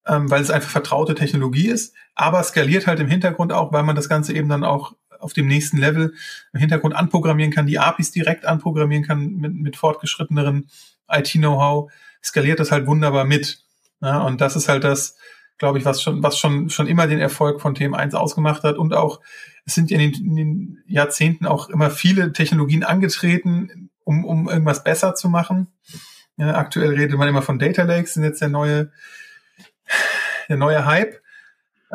ähm, 0.06 0.32
weil 0.32 0.42
es 0.42 0.50
einfach 0.50 0.70
vertraute 0.70 1.14
Technologie 1.14 1.68
ist, 1.68 1.94
aber 2.16 2.42
skaliert 2.42 2.88
halt 2.88 3.02
im 3.02 3.10
Hintergrund 3.10 3.52
auch, 3.52 3.74
weil 3.74 3.84
man 3.84 3.98
das 3.98 4.08
Ganze 4.08 4.32
eben 4.32 4.48
dann 4.48 4.64
auch 4.64 4.96
auf 5.20 5.34
dem 5.34 5.48
nächsten 5.48 5.76
Level 5.76 6.14
im 6.54 6.60
Hintergrund 6.62 6.96
anprogrammieren 6.96 7.52
kann, 7.52 7.68
die 7.68 7.80
APIs 7.80 8.12
direkt 8.12 8.46
anprogrammieren 8.46 9.04
kann 9.04 9.36
mit, 9.36 9.54
mit 9.56 9.76
fortgeschritteneren 9.76 10.70
IT-Know-how 11.10 11.92
skaliert 12.28 12.60
das 12.60 12.72
halt 12.72 12.88
wunderbar 12.88 13.26
mit. 13.26 13.60
Ja, 14.02 14.22
und 14.22 14.42
das 14.42 14.56
ist 14.56 14.70
halt 14.70 14.84
das, 14.84 15.18
glaube 15.58 15.80
ich, 15.80 15.86
was 15.86 16.02
schon, 16.02 16.22
was 16.22 16.38
schon, 16.38 16.70
schon 16.70 16.88
immer 16.88 17.08
den 17.08 17.20
Erfolg 17.20 17.62
von 17.62 17.76
TM1 17.76 18.14
ausgemacht 18.16 18.64
hat. 18.64 18.78
Und 18.78 18.94
auch, 18.94 19.22
es 19.66 19.76
sind 19.76 19.92
in 19.92 20.00
den, 20.00 20.14
in 20.14 20.36
den 20.36 20.84
Jahrzehnten 20.88 21.46
auch 21.46 21.70
immer 21.70 21.90
viele 21.90 22.32
Technologien 22.34 22.84
angetreten, 22.84 23.90
um, 24.04 24.24
um 24.26 24.50
irgendwas 24.50 24.84
besser 24.84 25.16
zu 25.16 25.30
machen. 25.30 25.68
Ja, 26.38 26.56
aktuell 26.56 26.94
redet 26.94 27.18
man 27.18 27.28
immer 27.28 27.42
von 27.42 27.58
Data 27.58 27.84
Lakes, 27.84 28.14
sind 28.14 28.24
jetzt 28.24 28.42
der 28.42 28.50
neue, 28.50 28.92
der 30.50 30.58
neue 30.58 30.86
Hype. 30.86 31.20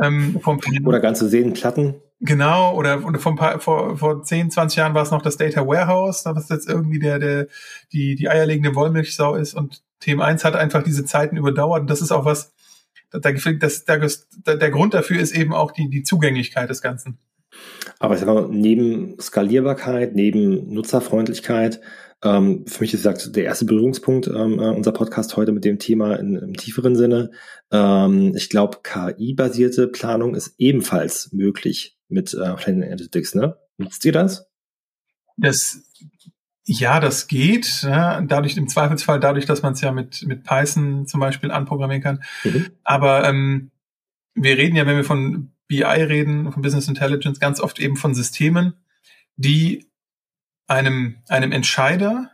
Ähm, 0.02 0.40
vom 0.40 0.58
Oder 0.84 1.00
ganze 1.00 1.28
Seenplatten. 1.28 2.00
Genau, 2.24 2.74
oder, 2.76 3.04
oder 3.04 3.18
vor, 3.18 3.34
paar, 3.34 3.58
vor, 3.58 3.98
vor 3.98 4.22
10, 4.22 4.52
20 4.52 4.76
Jahren 4.76 4.94
war 4.94 5.02
es 5.02 5.10
noch 5.10 5.22
das 5.22 5.36
Data 5.36 5.66
Warehouse, 5.66 6.24
was 6.24 6.48
jetzt 6.48 6.68
irgendwie 6.68 7.00
der, 7.00 7.18
der, 7.18 7.48
die, 7.92 8.14
die 8.14 8.28
eierlegende 8.28 8.76
Wollmilchsau 8.76 9.34
ist 9.34 9.54
und 9.54 9.82
Thema 10.02 10.24
1 10.26 10.44
hat 10.44 10.56
einfach 10.56 10.82
diese 10.82 11.04
Zeiten 11.04 11.36
überdauert 11.36 11.82
und 11.82 11.90
das 11.90 12.02
ist 12.02 12.12
auch 12.12 12.24
was, 12.24 12.52
da, 13.10 13.20
das, 13.20 13.84
der, 13.84 14.56
der 14.56 14.70
Grund 14.70 14.94
dafür 14.94 15.20
ist 15.20 15.36
eben 15.36 15.52
auch 15.52 15.70
die, 15.70 15.88
die 15.88 16.02
Zugänglichkeit 16.02 16.70
des 16.70 16.82
Ganzen. 16.82 17.18
Aber 17.98 18.14
ich 18.14 18.20
sag 18.20 18.26
mal, 18.26 18.48
neben 18.48 19.20
Skalierbarkeit, 19.20 20.14
neben 20.14 20.72
Nutzerfreundlichkeit, 20.72 21.80
ähm, 22.24 22.66
für 22.66 22.82
mich 22.82 22.94
ist 22.94 23.04
das 23.04 23.32
der 23.32 23.44
erste 23.44 23.64
Berührungspunkt 23.64 24.28
ähm, 24.28 24.58
äh, 24.58 24.70
unser 24.70 24.92
Podcast 24.92 25.36
heute 25.36 25.52
mit 25.52 25.64
dem 25.64 25.78
Thema 25.78 26.14
in, 26.16 26.36
im 26.36 26.56
tieferen 26.56 26.96
Sinne. 26.96 27.30
Ähm, 27.70 28.34
ich 28.36 28.48
glaube, 28.48 28.78
KI-basierte 28.82 29.88
Planung 29.88 30.34
ist 30.34 30.54
ebenfalls 30.58 31.32
möglich 31.32 31.98
mit 32.08 32.32
äh, 32.34 32.54
Planning 32.54 32.84
Analytics, 32.84 33.34
ne? 33.34 33.56
Nutzt 33.76 34.04
ihr 34.04 34.12
das? 34.12 34.46
Das 35.36 35.82
ja, 36.64 37.00
das 37.00 37.26
geht. 37.26 37.82
Ja, 37.82 38.20
dadurch 38.20 38.56
im 38.56 38.68
Zweifelsfall, 38.68 39.20
dadurch, 39.20 39.46
dass 39.46 39.62
man 39.62 39.72
es 39.72 39.80
ja 39.80 39.92
mit 39.92 40.24
mit 40.26 40.44
Python 40.44 41.06
zum 41.06 41.20
Beispiel 41.20 41.50
anprogrammieren 41.50 42.02
kann. 42.02 42.22
Mhm. 42.44 42.66
Aber 42.84 43.28
ähm, 43.28 43.70
wir 44.34 44.56
reden 44.56 44.76
ja, 44.76 44.86
wenn 44.86 44.96
wir 44.96 45.04
von 45.04 45.52
BI 45.66 45.82
reden, 45.82 46.52
von 46.52 46.62
Business 46.62 46.88
Intelligence, 46.88 47.40
ganz 47.40 47.60
oft 47.60 47.78
eben 47.78 47.96
von 47.96 48.14
Systemen, 48.14 48.74
die 49.36 49.90
einem 50.66 51.16
einem 51.28 51.52
Entscheider 51.52 52.30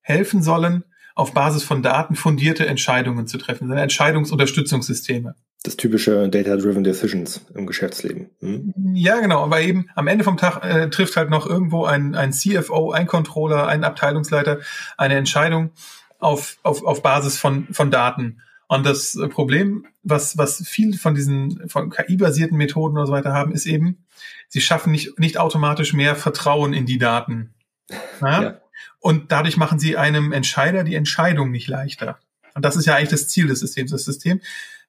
helfen 0.00 0.42
sollen, 0.42 0.84
auf 1.14 1.34
Basis 1.34 1.64
von 1.64 1.82
Daten 1.82 2.14
fundierte 2.14 2.66
Entscheidungen 2.66 3.26
zu 3.26 3.38
treffen, 3.38 3.70
Entscheidungsunterstützungssysteme 3.70 5.34
das 5.62 5.76
typische 5.76 6.28
Data-Driven 6.28 6.82
Decisions 6.82 7.42
im 7.54 7.66
Geschäftsleben. 7.66 8.30
Hm? 8.40 8.74
Ja, 8.94 9.20
genau. 9.20 9.42
Aber 9.44 9.60
eben 9.60 9.88
am 9.94 10.08
Ende 10.08 10.24
vom 10.24 10.36
Tag 10.36 10.64
äh, 10.64 10.90
trifft 10.90 11.16
halt 11.16 11.30
noch 11.30 11.46
irgendwo 11.46 11.84
ein, 11.84 12.14
ein 12.14 12.32
CFO, 12.32 12.90
ein 12.90 13.06
Controller, 13.06 13.68
ein 13.68 13.84
Abteilungsleiter 13.84 14.58
eine 14.96 15.14
Entscheidung 15.14 15.70
auf, 16.18 16.58
auf, 16.62 16.84
auf 16.84 17.02
Basis 17.02 17.38
von, 17.38 17.68
von 17.70 17.90
Daten. 17.90 18.40
Und 18.66 18.86
das 18.86 19.18
Problem, 19.30 19.86
was, 20.02 20.38
was 20.38 20.66
viel 20.66 20.96
von 20.96 21.14
diesen 21.14 21.68
von 21.68 21.90
KI-basierten 21.90 22.56
Methoden 22.56 22.96
und 22.96 23.06
so 23.06 23.12
weiter 23.12 23.32
haben, 23.32 23.52
ist 23.52 23.66
eben, 23.66 24.04
sie 24.48 24.60
schaffen 24.60 24.90
nicht, 24.92 25.18
nicht 25.18 25.38
automatisch 25.38 25.92
mehr 25.92 26.16
Vertrauen 26.16 26.72
in 26.72 26.86
die 26.86 26.98
Daten. 26.98 27.54
Ja? 28.20 28.42
Ja. 28.42 28.60
Und 29.00 29.32
dadurch 29.32 29.56
machen 29.56 29.80
sie 29.80 29.96
einem 29.96 30.32
Entscheider 30.32 30.84
die 30.84 30.94
Entscheidung 30.94 31.50
nicht 31.50 31.66
leichter. 31.66 32.20
Und 32.54 32.64
das 32.64 32.76
ist 32.76 32.86
ja 32.86 32.94
eigentlich 32.94 33.10
das 33.10 33.28
Ziel 33.28 33.48
des 33.48 33.60
Systems. 33.60 33.90
Das 33.90 34.04
System, 34.04 34.40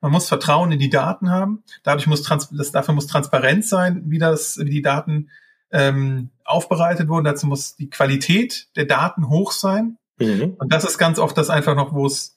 man 0.03 0.11
muss 0.11 0.27
Vertrauen 0.27 0.73
in 0.73 0.79
die 0.79 0.89
Daten 0.89 1.29
haben. 1.29 1.63
Dadurch 1.81 2.07
muss 2.07 2.23
trans 2.23 2.49
das, 2.51 2.73
dafür 2.73 2.93
muss 2.93 3.07
transparent 3.07 3.65
sein, 3.65 4.03
wie 4.07 4.19
das, 4.19 4.59
wie 4.59 4.69
die 4.69 4.81
Daten 4.81 5.29
ähm, 5.71 6.29
aufbereitet 6.43 7.07
wurden. 7.07 7.23
Dazu 7.23 7.47
muss 7.47 7.77
die 7.77 7.89
Qualität 7.89 8.67
der 8.75 8.83
Daten 8.83 9.29
hoch 9.29 9.53
sein. 9.53 9.97
Mhm. 10.19 10.55
Und 10.59 10.73
das 10.73 10.83
ist 10.83 10.97
ganz 10.97 11.19
oft 11.19 11.37
das 11.37 11.49
einfach 11.49 11.73
noch, 11.73 11.93
wo 11.93 12.05
es, 12.05 12.35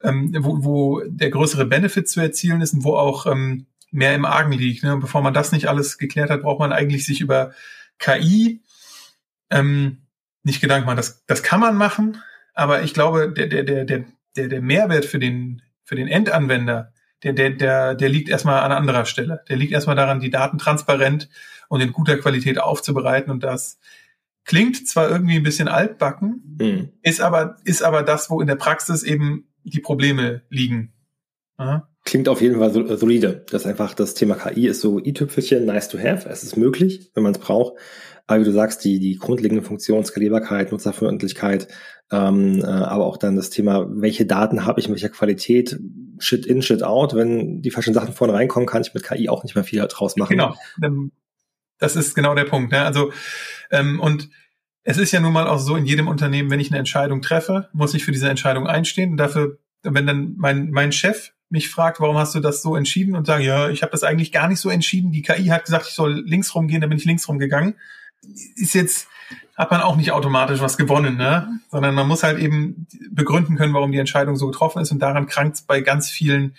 ähm, 0.00 0.32
wo, 0.38 0.62
wo 0.62 1.02
der 1.08 1.30
größere 1.30 1.66
Benefit 1.66 2.08
zu 2.08 2.20
erzielen 2.20 2.60
ist 2.60 2.72
und 2.72 2.84
wo 2.84 2.94
auch 2.94 3.26
ähm, 3.26 3.66
mehr 3.90 4.14
im 4.14 4.24
Argen 4.24 4.52
liegt. 4.52 4.84
Ne? 4.84 4.94
Und 4.94 5.00
bevor 5.00 5.20
man 5.20 5.34
das 5.34 5.50
nicht 5.50 5.68
alles 5.68 5.98
geklärt 5.98 6.30
hat, 6.30 6.42
braucht 6.42 6.60
man 6.60 6.72
eigentlich 6.72 7.04
sich 7.04 7.20
über 7.20 7.50
KI 7.98 8.62
ähm, 9.50 10.02
nicht 10.44 10.60
Gedanken 10.60 10.86
machen. 10.86 10.98
Das, 10.98 11.24
das 11.26 11.42
kann 11.42 11.58
man 11.58 11.76
machen, 11.76 12.22
aber 12.54 12.84
ich 12.84 12.94
glaube, 12.94 13.32
der, 13.32 13.48
der, 13.48 13.64
der, 13.64 13.84
der, 13.84 14.04
der, 14.36 14.46
der 14.46 14.62
Mehrwert 14.62 15.04
für 15.04 15.18
den, 15.18 15.62
für 15.82 15.96
den 15.96 16.06
Endanwender, 16.06 16.92
der, 17.22 17.32
der, 17.32 17.50
der, 17.50 17.94
der 17.94 18.08
liegt 18.08 18.28
erstmal 18.28 18.62
an 18.62 18.72
anderer 18.72 19.04
Stelle. 19.04 19.42
Der 19.48 19.56
liegt 19.56 19.72
erstmal 19.72 19.96
daran, 19.96 20.20
die 20.20 20.30
Daten 20.30 20.58
transparent 20.58 21.28
und 21.68 21.80
in 21.80 21.92
guter 21.92 22.16
Qualität 22.16 22.58
aufzubereiten. 22.58 23.30
Und 23.30 23.42
das 23.42 23.78
klingt 24.44 24.88
zwar 24.88 25.10
irgendwie 25.10 25.36
ein 25.36 25.42
bisschen 25.42 25.68
altbacken, 25.68 26.56
mhm. 26.58 26.88
ist 27.02 27.20
aber, 27.20 27.56
ist 27.64 27.82
aber 27.82 28.02
das, 28.02 28.30
wo 28.30 28.40
in 28.40 28.46
der 28.46 28.56
Praxis 28.56 29.02
eben 29.02 29.48
die 29.64 29.80
Probleme 29.80 30.42
liegen. 30.48 30.92
Aha. 31.58 31.88
Klingt 32.04 32.28
auf 32.28 32.40
jeden 32.40 32.58
Fall 32.58 32.72
solide. 32.96 33.44
Das 33.50 33.62
ist 33.62 33.66
einfach 33.66 33.92
das 33.92 34.14
Thema 34.14 34.36
KI 34.36 34.66
ist 34.66 34.80
so 34.80 34.98
i-Tüpfelchen, 34.98 35.66
nice 35.66 35.88
to 35.88 35.98
have. 35.98 36.26
Es 36.28 36.42
ist 36.42 36.56
möglich, 36.56 37.10
wenn 37.14 37.22
man 37.22 37.32
es 37.32 37.38
braucht. 37.38 37.74
Aber 38.26 38.40
wie 38.40 38.44
du 38.44 38.52
sagst, 38.52 38.84
die, 38.84 38.98
die 38.98 39.16
grundlegende 39.16 39.62
Funktion, 39.62 40.04
Skalierbarkeit, 40.04 40.72
Nutzerfreundlichkeit, 40.72 41.68
ähm, 42.10 42.60
äh, 42.60 42.66
aber 42.66 43.06
auch 43.06 43.16
dann 43.16 43.36
das 43.36 43.50
Thema, 43.50 43.86
welche 43.88 44.26
Daten 44.26 44.64
habe 44.64 44.80
ich 44.80 44.86
in 44.86 44.92
welcher 44.92 45.08
Qualität, 45.08 45.78
Shit 46.18 46.46
in, 46.46 46.62
Shit 46.62 46.82
out. 46.82 47.14
Wenn 47.14 47.62
die 47.62 47.70
falschen 47.70 47.94
Sachen 47.94 48.14
vorne 48.14 48.32
reinkommen, 48.32 48.66
kann 48.66 48.82
ich 48.82 48.94
mit 48.94 49.04
KI 49.04 49.28
auch 49.28 49.44
nicht 49.44 49.54
mehr 49.54 49.64
viel 49.64 49.86
draus 49.86 50.16
machen. 50.16 50.30
Genau, 50.30 50.56
das 51.78 51.96
ist 51.96 52.14
genau 52.14 52.34
der 52.34 52.44
Punkt. 52.44 52.72
Ne? 52.72 52.82
Also 52.82 53.12
ähm, 53.70 54.00
und 54.00 54.30
es 54.82 54.96
ist 54.96 55.12
ja 55.12 55.20
nun 55.20 55.32
mal 55.32 55.46
auch 55.46 55.58
so 55.58 55.76
in 55.76 55.84
jedem 55.84 56.08
Unternehmen, 56.08 56.50
wenn 56.50 56.60
ich 56.60 56.70
eine 56.70 56.78
Entscheidung 56.78 57.22
treffe, 57.22 57.68
muss 57.72 57.94
ich 57.94 58.04
für 58.04 58.12
diese 58.12 58.28
Entscheidung 58.28 58.66
einstehen. 58.66 59.12
Und 59.12 59.16
dafür, 59.18 59.58
wenn 59.82 60.06
dann 60.06 60.34
mein, 60.38 60.70
mein 60.70 60.92
Chef 60.92 61.32
mich 61.50 61.68
fragt, 61.68 62.00
warum 62.00 62.16
hast 62.16 62.34
du 62.34 62.40
das 62.40 62.62
so 62.62 62.74
entschieden 62.74 63.14
und 63.14 63.26
sage, 63.26 63.44
ja, 63.44 63.68
ich 63.70 63.82
habe 63.82 63.92
das 63.92 64.02
eigentlich 64.02 64.32
gar 64.32 64.48
nicht 64.48 64.60
so 64.60 64.70
entschieden. 64.70 65.12
Die 65.12 65.22
KI 65.22 65.46
hat 65.46 65.64
gesagt, 65.64 65.86
ich 65.88 65.94
soll 65.94 66.22
links 66.26 66.54
rumgehen, 66.54 66.80
dann 66.80 66.90
bin 66.90 66.98
ich 66.98 67.04
links 67.04 67.28
rumgegangen 67.28 67.74
ist 68.56 68.74
jetzt, 68.74 69.08
hat 69.58 69.72
man 69.72 69.80
auch 69.80 69.96
nicht 69.96 70.12
automatisch 70.12 70.60
was 70.60 70.76
gewonnen, 70.76 71.16
ne? 71.16 71.60
Sondern 71.68 71.92
man 71.94 72.06
muss 72.06 72.22
halt 72.22 72.38
eben 72.38 72.86
begründen 73.10 73.56
können, 73.56 73.74
warum 73.74 73.90
die 73.90 73.98
Entscheidung 73.98 74.36
so 74.36 74.46
getroffen 74.46 74.80
ist. 74.80 74.92
Und 74.92 75.00
daran 75.00 75.26
krankt 75.26 75.56
es 75.56 75.62
bei 75.62 75.80
ganz 75.80 76.08
vielen 76.08 76.54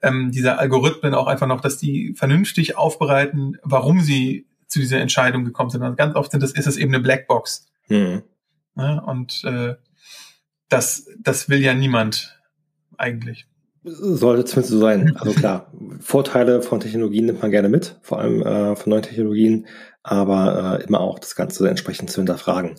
ähm, 0.00 0.30
dieser 0.32 0.58
Algorithmen 0.58 1.12
auch 1.12 1.26
einfach 1.26 1.46
noch, 1.46 1.60
dass 1.60 1.76
die 1.76 2.14
vernünftig 2.14 2.78
aufbereiten, 2.78 3.58
warum 3.62 4.00
sie 4.00 4.46
zu 4.66 4.78
dieser 4.78 4.98
Entscheidung 4.98 5.44
gekommen 5.44 5.68
sind. 5.68 5.82
Und 5.82 5.98
ganz 5.98 6.16
oft 6.16 6.30
sind 6.30 6.42
das, 6.42 6.52
ist 6.52 6.66
es 6.66 6.78
eben 6.78 6.94
eine 6.94 7.02
Blackbox. 7.02 7.68
Mhm. 7.88 8.22
Ne? 8.74 9.02
Und 9.04 9.44
äh, 9.44 9.74
das, 10.70 11.06
das 11.20 11.50
will 11.50 11.60
ja 11.60 11.74
niemand 11.74 12.40
eigentlich. 12.96 13.46
Sollte 13.84 14.46
zumindest 14.46 14.72
so 14.72 14.78
sein. 14.78 15.16
Also 15.16 15.32
klar, 15.34 15.70
Vorteile 16.00 16.62
von 16.62 16.80
Technologien 16.80 17.26
nimmt 17.26 17.42
man 17.42 17.50
gerne 17.50 17.68
mit, 17.68 17.96
vor 18.00 18.20
allem 18.20 18.42
äh, 18.42 18.74
von 18.74 18.88
neuen 18.88 19.02
Technologien 19.02 19.66
aber 20.10 20.80
äh, 20.80 20.84
immer 20.86 21.00
auch 21.00 21.18
das 21.18 21.34
Ganze 21.34 21.68
entsprechend 21.68 22.10
zu 22.10 22.20
hinterfragen. 22.20 22.76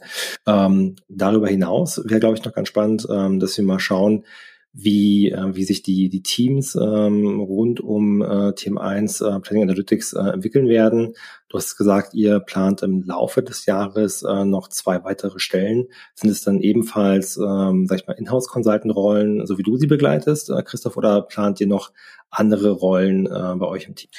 Ähm, 0.47 0.95
darüber 1.07 1.47
hinaus 1.47 2.01
wäre, 2.05 2.19
glaube 2.19 2.37
ich, 2.37 2.43
noch 2.43 2.53
ganz 2.53 2.67
spannend, 2.67 3.07
ähm, 3.09 3.39
dass 3.39 3.57
wir 3.57 3.63
mal 3.63 3.79
schauen, 3.79 4.25
wie, 4.71 5.31
äh, 5.31 5.55
wie 5.55 5.63
sich 5.63 5.81
die, 5.81 6.09
die 6.09 6.21
Teams 6.21 6.75
ähm, 6.75 7.39
rund 7.39 7.81
um 7.81 8.21
äh, 8.21 8.53
Team 8.53 8.77
1 8.77 9.21
äh, 9.21 9.39
Planning 9.39 9.63
Analytics 9.63 10.13
äh, 10.13 10.19
entwickeln 10.19 10.67
werden. 10.67 11.13
Du 11.49 11.57
hast 11.57 11.75
gesagt, 11.75 12.13
ihr 12.13 12.39
plant 12.39 12.83
im 12.83 13.03
Laufe 13.03 13.41
des 13.41 13.65
Jahres 13.65 14.21
äh, 14.23 14.45
noch 14.45 14.67
zwei 14.67 15.03
weitere 15.03 15.39
Stellen. 15.39 15.87
Sind 16.13 16.29
es 16.29 16.43
dann 16.43 16.59
ebenfalls, 16.59 17.37
ähm, 17.37 17.87
sag 17.87 18.01
ich 18.01 18.07
mal, 18.07 18.13
Inhouse-Consultant-Rollen, 18.13 19.45
so 19.47 19.57
wie 19.57 19.63
du 19.63 19.75
sie 19.77 19.87
begleitest, 19.87 20.51
äh, 20.51 20.61
Christoph, 20.61 20.97
oder 20.97 21.23
plant 21.23 21.59
ihr 21.59 21.67
noch 21.67 21.91
andere 22.29 22.69
Rollen 22.69 23.25
äh, 23.25 23.55
bei 23.55 23.65
euch 23.65 23.87
im 23.87 23.95
Team? 23.95 24.11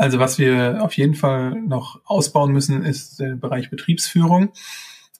Also 0.00 0.18
was 0.18 0.38
wir 0.38 0.78
auf 0.80 0.94
jeden 0.94 1.14
Fall 1.14 1.50
noch 1.60 2.00
ausbauen 2.06 2.52
müssen, 2.52 2.86
ist 2.86 3.20
der 3.20 3.34
Bereich 3.34 3.68
Betriebsführung 3.68 4.50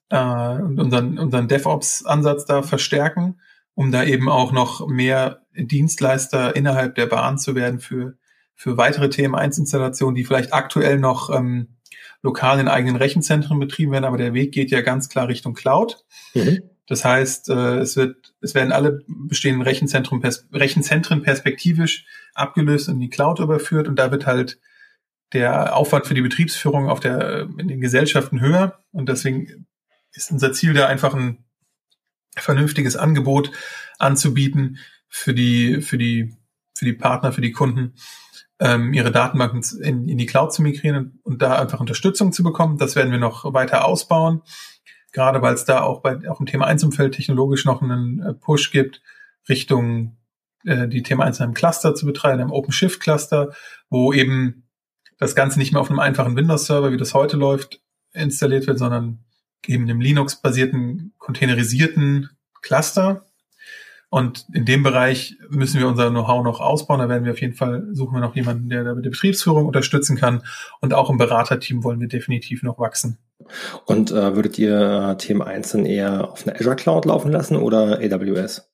äh, 0.08 0.16
und 0.16 0.80
unseren, 0.80 1.18
unseren 1.18 1.48
DevOps-Ansatz 1.48 2.46
da 2.46 2.62
verstärken, 2.62 3.38
um 3.74 3.92
da 3.92 4.04
eben 4.04 4.30
auch 4.30 4.52
noch 4.52 4.88
mehr 4.88 5.42
Dienstleister 5.54 6.56
innerhalb 6.56 6.94
der 6.94 7.04
Bahn 7.04 7.36
zu 7.36 7.54
werden 7.54 7.78
für, 7.78 8.14
für 8.54 8.78
weitere 8.78 9.08
TM1-Installationen, 9.08 10.14
die 10.14 10.24
vielleicht 10.24 10.54
aktuell 10.54 10.98
noch 10.98 11.28
ähm, 11.28 11.76
lokal 12.22 12.58
in 12.58 12.68
eigenen 12.68 12.96
Rechenzentren 12.96 13.58
betrieben 13.58 13.92
werden, 13.92 14.06
aber 14.06 14.16
der 14.16 14.32
Weg 14.32 14.52
geht 14.52 14.70
ja 14.70 14.80
ganz 14.80 15.10
klar 15.10 15.28
Richtung 15.28 15.52
Cloud. 15.52 16.06
Mhm. 16.32 16.62
Das 16.86 17.04
heißt, 17.04 17.50
äh, 17.50 17.80
es 17.80 17.98
wird, 17.98 18.32
es 18.40 18.54
werden 18.54 18.72
alle 18.72 19.00
bestehenden 19.06 19.60
Rechenzentren, 19.60 20.22
Rechenzentren 20.54 21.20
perspektivisch 21.20 22.06
abgelöst 22.32 22.88
und 22.88 22.94
in 22.94 23.00
die 23.00 23.10
Cloud 23.10 23.40
überführt 23.40 23.86
und 23.86 23.96
da 23.96 24.10
wird 24.10 24.24
halt 24.24 24.58
der 25.32 25.76
Aufwand 25.76 26.06
für 26.06 26.14
die 26.14 26.22
Betriebsführung 26.22 26.88
auf 26.88 27.00
der, 27.00 27.48
in 27.58 27.68
den 27.68 27.80
Gesellschaften 27.80 28.40
höher. 28.40 28.80
Und 28.92 29.08
deswegen 29.08 29.66
ist 30.12 30.30
unser 30.30 30.52
Ziel 30.52 30.74
da 30.74 30.86
einfach 30.86 31.14
ein 31.14 31.44
vernünftiges 32.36 32.96
Angebot 32.96 33.50
anzubieten 33.98 34.78
für 35.08 35.34
die, 35.34 35.82
für 35.82 35.98
die, 35.98 36.34
für 36.76 36.84
die 36.84 36.92
Partner, 36.92 37.32
für 37.32 37.40
die 37.40 37.52
Kunden, 37.52 37.94
ähm, 38.58 38.92
ihre 38.92 39.10
Datenbanken 39.10 39.62
in, 39.82 40.08
in 40.08 40.18
die 40.18 40.26
Cloud 40.26 40.52
zu 40.52 40.62
migrieren 40.62 40.96
und, 40.96 41.20
und 41.24 41.42
da 41.42 41.58
einfach 41.58 41.80
Unterstützung 41.80 42.32
zu 42.32 42.42
bekommen. 42.42 42.78
Das 42.78 42.96
werden 42.96 43.12
wir 43.12 43.18
noch 43.18 43.52
weiter 43.52 43.84
ausbauen. 43.84 44.42
Gerade 45.12 45.42
weil 45.42 45.54
es 45.54 45.64
da 45.64 45.80
auch 45.82 46.02
bei, 46.02 46.28
auch 46.28 46.40
im 46.40 46.46
Thema 46.46 46.66
1 46.66 46.84
Umfeld 46.84 47.14
technologisch 47.14 47.64
noch 47.64 47.82
einen 47.82 48.20
äh, 48.20 48.34
Push 48.34 48.70
gibt 48.70 49.02
Richtung 49.48 50.16
äh, 50.64 50.88
die 50.88 51.02
Thema 51.02 51.24
1 51.24 51.38
in 51.38 51.44
einem 51.44 51.54
Cluster 51.54 51.94
zu 51.94 52.06
betreiben, 52.06 52.40
einem 52.40 52.52
OpenShift 52.52 53.00
Cluster, 53.00 53.52
wo 53.88 54.12
eben 54.12 54.69
das 55.20 55.34
Ganze 55.34 55.58
nicht 55.58 55.72
mehr 55.72 55.80
auf 55.80 55.90
einem 55.90 56.00
einfachen 56.00 56.34
Windows-Server, 56.34 56.90
wie 56.90 56.96
das 56.96 57.14
heute 57.14 57.36
läuft, 57.36 57.80
installiert 58.12 58.66
wird, 58.66 58.78
sondern 58.78 59.20
eben 59.66 59.84
einem 59.84 60.00
Linux-basierten, 60.00 61.12
containerisierten 61.18 62.30
Cluster. 62.62 63.26
Und 64.08 64.46
in 64.52 64.64
dem 64.64 64.82
Bereich 64.82 65.36
müssen 65.50 65.78
wir 65.78 65.86
unser 65.86 66.10
Know-how 66.10 66.42
noch 66.42 66.60
ausbauen. 66.60 66.98
Da 66.98 67.08
werden 67.08 67.24
wir 67.24 67.32
auf 67.32 67.40
jeden 67.40 67.54
Fall, 67.54 67.86
suchen 67.92 68.14
wir 68.14 68.20
noch 68.20 68.34
jemanden, 68.34 68.68
der 68.68 68.82
da 68.82 68.94
mit 68.94 69.04
der 69.04 69.10
Betriebsführung 69.10 69.66
unterstützen 69.66 70.16
kann. 70.16 70.42
Und 70.80 70.94
auch 70.94 71.10
im 71.10 71.18
Beraterteam 71.18 71.84
wollen 71.84 72.00
wir 72.00 72.08
definitiv 72.08 72.64
noch 72.64 72.78
wachsen. 72.78 73.18
Und 73.84 74.10
äh, 74.10 74.34
würdet 74.34 74.58
ihr 74.58 75.16
Themen 75.18 75.42
einzeln 75.42 75.86
eher 75.86 76.32
auf 76.32 76.46
einer 76.46 76.56
Azure 76.58 76.76
Cloud 76.76 77.04
laufen 77.04 77.30
lassen 77.30 77.56
oder 77.56 78.00
AWS? 78.00 78.68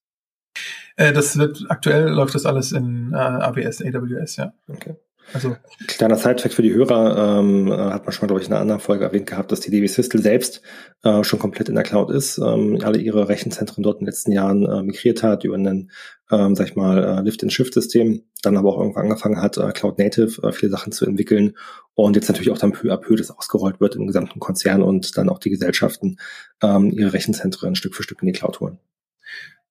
Äh, 0.96 1.12
das 1.12 1.36
wird, 1.36 1.66
aktuell 1.68 2.08
läuft 2.08 2.34
das 2.34 2.46
alles 2.46 2.72
in 2.72 3.12
äh, 3.12 3.16
AWS, 3.16 3.82
AWS, 3.82 4.36
ja. 4.36 4.54
Okay. 4.68 4.94
Also 5.32 5.56
kleiner 5.86 6.16
Sidetrack 6.16 6.52
für 6.52 6.62
die 6.62 6.72
Hörer 6.72 7.38
ähm, 7.38 7.66
äh, 7.70 7.76
hat 7.76 8.04
man 8.04 8.12
schon 8.12 8.22
mal, 8.22 8.28
glaube 8.28 8.40
ich, 8.40 8.46
in 8.46 8.52
einer 8.52 8.62
anderen 8.62 8.80
Folge 8.80 9.04
erwähnt 9.04 9.26
gehabt, 9.26 9.50
dass 9.50 9.60
die 9.60 9.70
DB 9.70 9.86
Systel 9.86 10.22
selbst 10.22 10.62
äh, 11.02 11.24
schon 11.24 11.38
komplett 11.38 11.68
in 11.68 11.74
der 11.74 11.84
Cloud 11.84 12.10
ist, 12.10 12.38
ähm, 12.38 12.78
alle 12.82 12.98
ihre 12.98 13.28
Rechenzentren 13.28 13.82
dort 13.82 13.96
in 13.96 14.04
den 14.04 14.06
letzten 14.06 14.32
Jahren 14.32 14.64
äh, 14.64 14.82
migriert 14.82 15.22
hat 15.22 15.44
über 15.44 15.56
einen, 15.56 15.90
ähm, 16.30 16.54
sag 16.54 16.68
ich 16.68 16.76
mal, 16.76 17.02
äh, 17.02 17.22
Lift-and-Shift-System, 17.22 18.22
dann 18.42 18.56
aber 18.56 18.70
auch 18.70 18.78
irgendwann 18.78 19.04
angefangen 19.04 19.42
hat, 19.42 19.58
äh, 19.58 19.72
Cloud 19.72 19.98
Native 19.98 20.42
äh, 20.46 20.52
viele 20.52 20.70
Sachen 20.70 20.92
zu 20.92 21.04
entwickeln 21.06 21.56
und 21.94 22.14
jetzt 22.14 22.28
natürlich 22.28 22.50
auch 22.50 22.58
dann 22.58 22.72
peu 22.72 22.92
à 22.92 22.96
peu 22.96 23.16
das 23.16 23.30
ausgerollt 23.30 23.80
wird 23.80 23.96
im 23.96 24.06
gesamten 24.06 24.38
Konzern 24.38 24.82
und 24.82 25.16
dann 25.16 25.28
auch 25.28 25.38
die 25.38 25.50
Gesellschaften 25.50 26.18
ähm, 26.62 26.90
ihre 26.92 27.12
Rechenzentren 27.12 27.74
Stück 27.74 27.94
für 27.94 28.02
Stück 28.02 28.22
in 28.22 28.26
die 28.26 28.32
Cloud 28.32 28.60
holen. 28.60 28.78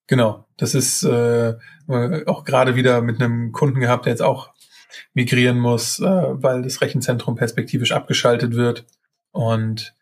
Genau, 0.08 0.46
das 0.58 0.76
ist 0.76 1.04
äh, 1.04 1.56
auch 1.88 2.44
gerade 2.44 2.76
wieder 2.76 3.02
mit 3.02 3.22
einem 3.22 3.52
Kunden 3.52 3.80
gehabt, 3.80 4.06
der 4.06 4.14
jetzt 4.14 4.22
auch 4.22 4.55
migrieren 5.14 5.60
muss, 5.60 6.00
äh, 6.00 6.04
weil 6.06 6.62
das 6.62 6.82
Rechenzentrum 6.82 7.36
perspektivisch 7.36 7.92
abgeschaltet 7.92 8.56
wird. 8.56 8.86
Und 9.32 9.94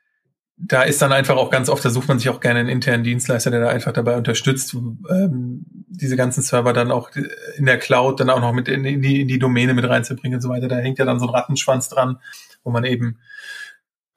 da 0.57 0.83
ist 0.83 1.01
dann 1.01 1.11
einfach 1.11 1.35
auch 1.35 1.49
ganz 1.49 1.69
oft, 1.69 1.83
da 1.83 1.89
sucht 1.89 2.07
man 2.07 2.19
sich 2.19 2.29
auch 2.29 2.39
gerne 2.39 2.59
einen 2.59 2.69
internen 2.69 3.03
Dienstleister, 3.03 3.51
der 3.51 3.61
da 3.61 3.69
einfach 3.69 3.91
dabei 3.91 4.17
unterstützt, 4.17 4.73
ähm, 4.73 5.65
diese 5.87 6.15
ganzen 6.15 6.41
Server 6.41 6.73
dann 6.73 6.91
auch 6.91 7.11
in 7.57 7.65
der 7.65 7.79
Cloud 7.79 8.19
dann 8.19 8.29
auch 8.29 8.39
noch 8.39 8.53
mit 8.53 8.67
in, 8.67 8.85
in, 8.85 9.01
die, 9.01 9.21
in 9.21 9.27
die 9.27 9.39
Domäne 9.39 9.73
mit 9.73 9.87
reinzubringen 9.87 10.37
und 10.37 10.41
so 10.41 10.49
weiter. 10.49 10.67
Da 10.67 10.77
hängt 10.77 10.99
ja 10.99 11.05
dann 11.05 11.19
so 11.19 11.27
ein 11.27 11.33
Rattenschwanz 11.33 11.89
dran, 11.89 12.19
wo 12.63 12.71
man 12.71 12.83
eben 12.83 13.19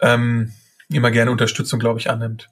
ähm, 0.00 0.52
immer 0.88 1.11
gerne 1.11 1.31
Unterstützung, 1.31 1.81
glaube 1.81 1.98
ich, 1.98 2.11
annimmt. 2.11 2.50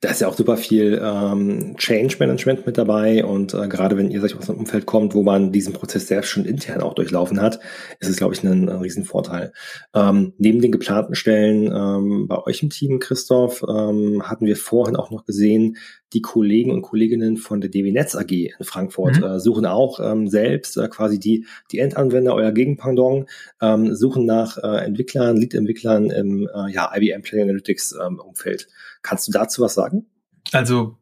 Da 0.00 0.10
ist 0.10 0.20
ja 0.20 0.28
auch 0.28 0.36
super 0.36 0.58
viel 0.58 1.00
ähm, 1.02 1.76
Change 1.78 2.16
Management 2.18 2.66
mit 2.66 2.76
dabei 2.76 3.24
und 3.24 3.54
äh, 3.54 3.66
gerade 3.66 3.96
wenn 3.96 4.10
ihr 4.10 4.22
ich, 4.22 4.36
aus 4.36 4.50
einem 4.50 4.58
Umfeld 4.58 4.84
kommt, 4.84 5.14
wo 5.14 5.22
man 5.22 5.52
diesen 5.52 5.72
Prozess 5.72 6.06
selbst 6.06 6.28
schon 6.28 6.44
intern 6.44 6.82
auch 6.82 6.94
durchlaufen 6.94 7.40
hat, 7.40 7.60
ist 7.98 8.10
es, 8.10 8.16
glaube 8.16 8.34
ich, 8.34 8.42
ein, 8.42 8.68
ein 8.68 8.76
Riesenvorteil. 8.76 9.52
Ähm, 9.94 10.34
neben 10.36 10.60
den 10.60 10.72
geplanten 10.72 11.14
Stellen 11.14 11.72
ähm, 11.74 12.28
bei 12.28 12.42
euch 12.44 12.62
im 12.62 12.68
Team, 12.68 12.98
Christoph, 12.98 13.62
ähm, 13.66 14.22
hatten 14.28 14.44
wir 14.44 14.56
vorhin 14.56 14.96
auch 14.96 15.10
noch 15.10 15.24
gesehen, 15.24 15.78
die 16.14 16.22
Kollegen 16.22 16.70
und 16.70 16.82
Kolleginnen 16.82 17.36
von 17.36 17.60
der 17.60 17.70
DW 17.70 17.92
Netz 17.92 18.14
AG 18.14 18.30
in 18.30 18.52
Frankfurt 18.62 19.18
mhm. 19.18 19.24
äh, 19.24 19.40
suchen 19.40 19.66
auch 19.66 20.00
ähm, 20.00 20.28
selbst 20.28 20.76
äh, 20.76 20.88
quasi 20.88 21.18
die, 21.18 21.46
die 21.72 21.80
Endanwender, 21.80 22.34
euer 22.34 22.52
Gegenpendant, 22.52 23.28
ähm, 23.60 23.94
suchen 23.94 24.24
nach 24.24 24.56
äh, 24.58 24.84
Entwicklern, 24.84 25.36
Lead-Entwicklern 25.36 26.10
im 26.10 26.48
äh, 26.48 26.72
ja, 26.72 26.90
IBM 26.94 27.22
Play 27.22 27.42
Analytics 27.42 27.96
ähm, 28.04 28.20
Umfeld. 28.20 28.68
Kannst 29.02 29.28
du 29.28 29.32
dazu 29.32 29.60
was 29.60 29.74
sagen? 29.74 30.06
Also 30.52 30.96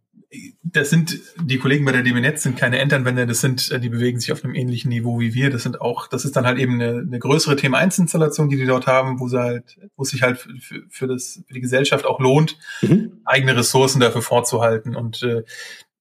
das 0.63 0.89
sind 0.89 1.21
die 1.37 1.59
Kollegen 1.59 1.85
bei 1.85 1.93
der 1.93 2.03
DB 2.03 2.21
Netz 2.21 2.43
sind 2.43 2.57
keine 2.57 2.79
Endanwender, 2.79 3.27
das 3.27 3.41
sind, 3.41 3.71
äh, 3.71 3.79
die 3.79 3.91
bewegen 3.91 4.19
sich 4.19 4.33
auf 4.33 4.43
einem 4.45 4.55
ähnlichen 4.55 4.89
Niveau 4.89 5.21
wie 5.21 5.35
wir. 5.35 5.51
Das 5.51 5.63
sind 5.63 5.81
auch, 5.81 6.07
das 6.07 6.25
ist 6.25 6.37
dann 6.37 6.47
halt 6.47 6.59
eben 6.59 6.81
eine, 6.81 7.01
eine 7.01 7.19
größere 7.19 7.57
Thema 7.57 7.79
1 7.79 7.99
Installation, 7.99 8.49
die 8.49 8.57
die 8.57 8.65
dort 8.65 8.87
haben, 8.87 9.21
wo 9.21 9.29
sie 9.29 9.39
halt, 9.39 9.79
wo 9.97 10.05
es 10.05 10.11
sich 10.11 10.23
halt 10.23 10.39
für, 10.39 10.83
für 10.89 11.07
das, 11.07 11.43
für 11.47 11.55
die 11.55 11.61
Gesellschaft 11.61 12.07
auch 12.07 12.19
lohnt, 12.19 12.57
mhm. 12.81 13.21
eigene 13.25 13.57
Ressourcen 13.57 14.01
dafür 14.01 14.23
vorzuhalten. 14.23 14.97
Und 14.97 15.23
äh, 15.23 15.43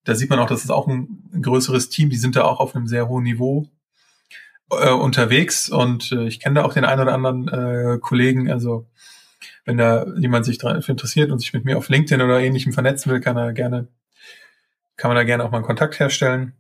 da 0.06 0.15
sieht 0.15 0.30
man 0.30 0.39
auch, 0.39 0.48
das 0.48 0.63
ist 0.63 0.72
auch 0.72 0.88
ein, 0.88 1.30
ein 1.34 1.41
größeres 1.41 1.89
Team, 1.89 2.10
die 2.10 2.17
sind 2.17 2.38
da 2.38 2.44
auch 2.44 2.60
auf 2.62 2.76
einem 2.76 2.88
sehr 2.88 3.10
hohen 3.10 3.24
Niveau 3.24 3.67
äh, 4.70 4.91
unterwegs. 4.91 5.70
Und 5.70 6.13
äh, 6.13 6.28
ich 6.28 6.39
kenne 6.39 6.56
da 6.56 6.65
auch 6.65 6.74
den 6.74 6.86
einen 6.86 7.02
oder 7.02 7.13
anderen 7.13 7.48
äh, 7.50 8.00
Kollegen, 8.00 8.50
also 8.50 8.88
wenn 9.65 9.78
da 9.78 10.06
jemand 10.17 10.46
sich 10.46 10.58
dafür 10.58 10.94
interessiert 10.94 11.32
und 11.32 11.39
sich 11.39 11.54
mit 11.54 11.65
mir 11.65 11.78
auf 11.78 11.89
LinkedIn 11.89 12.22
oder 12.22 12.39
ähnlichem 12.39 12.74
vernetzen 12.74 13.12
will, 13.12 13.20
kann 13.20 13.38
er 13.38 13.54
gerne 13.54 13.88
kann 15.02 15.10
man 15.10 15.16
da 15.16 15.24
gerne 15.24 15.44
auch 15.44 15.50
mal 15.50 15.58
einen 15.58 15.66
Kontakt 15.66 16.00
herstellen. 16.00 16.54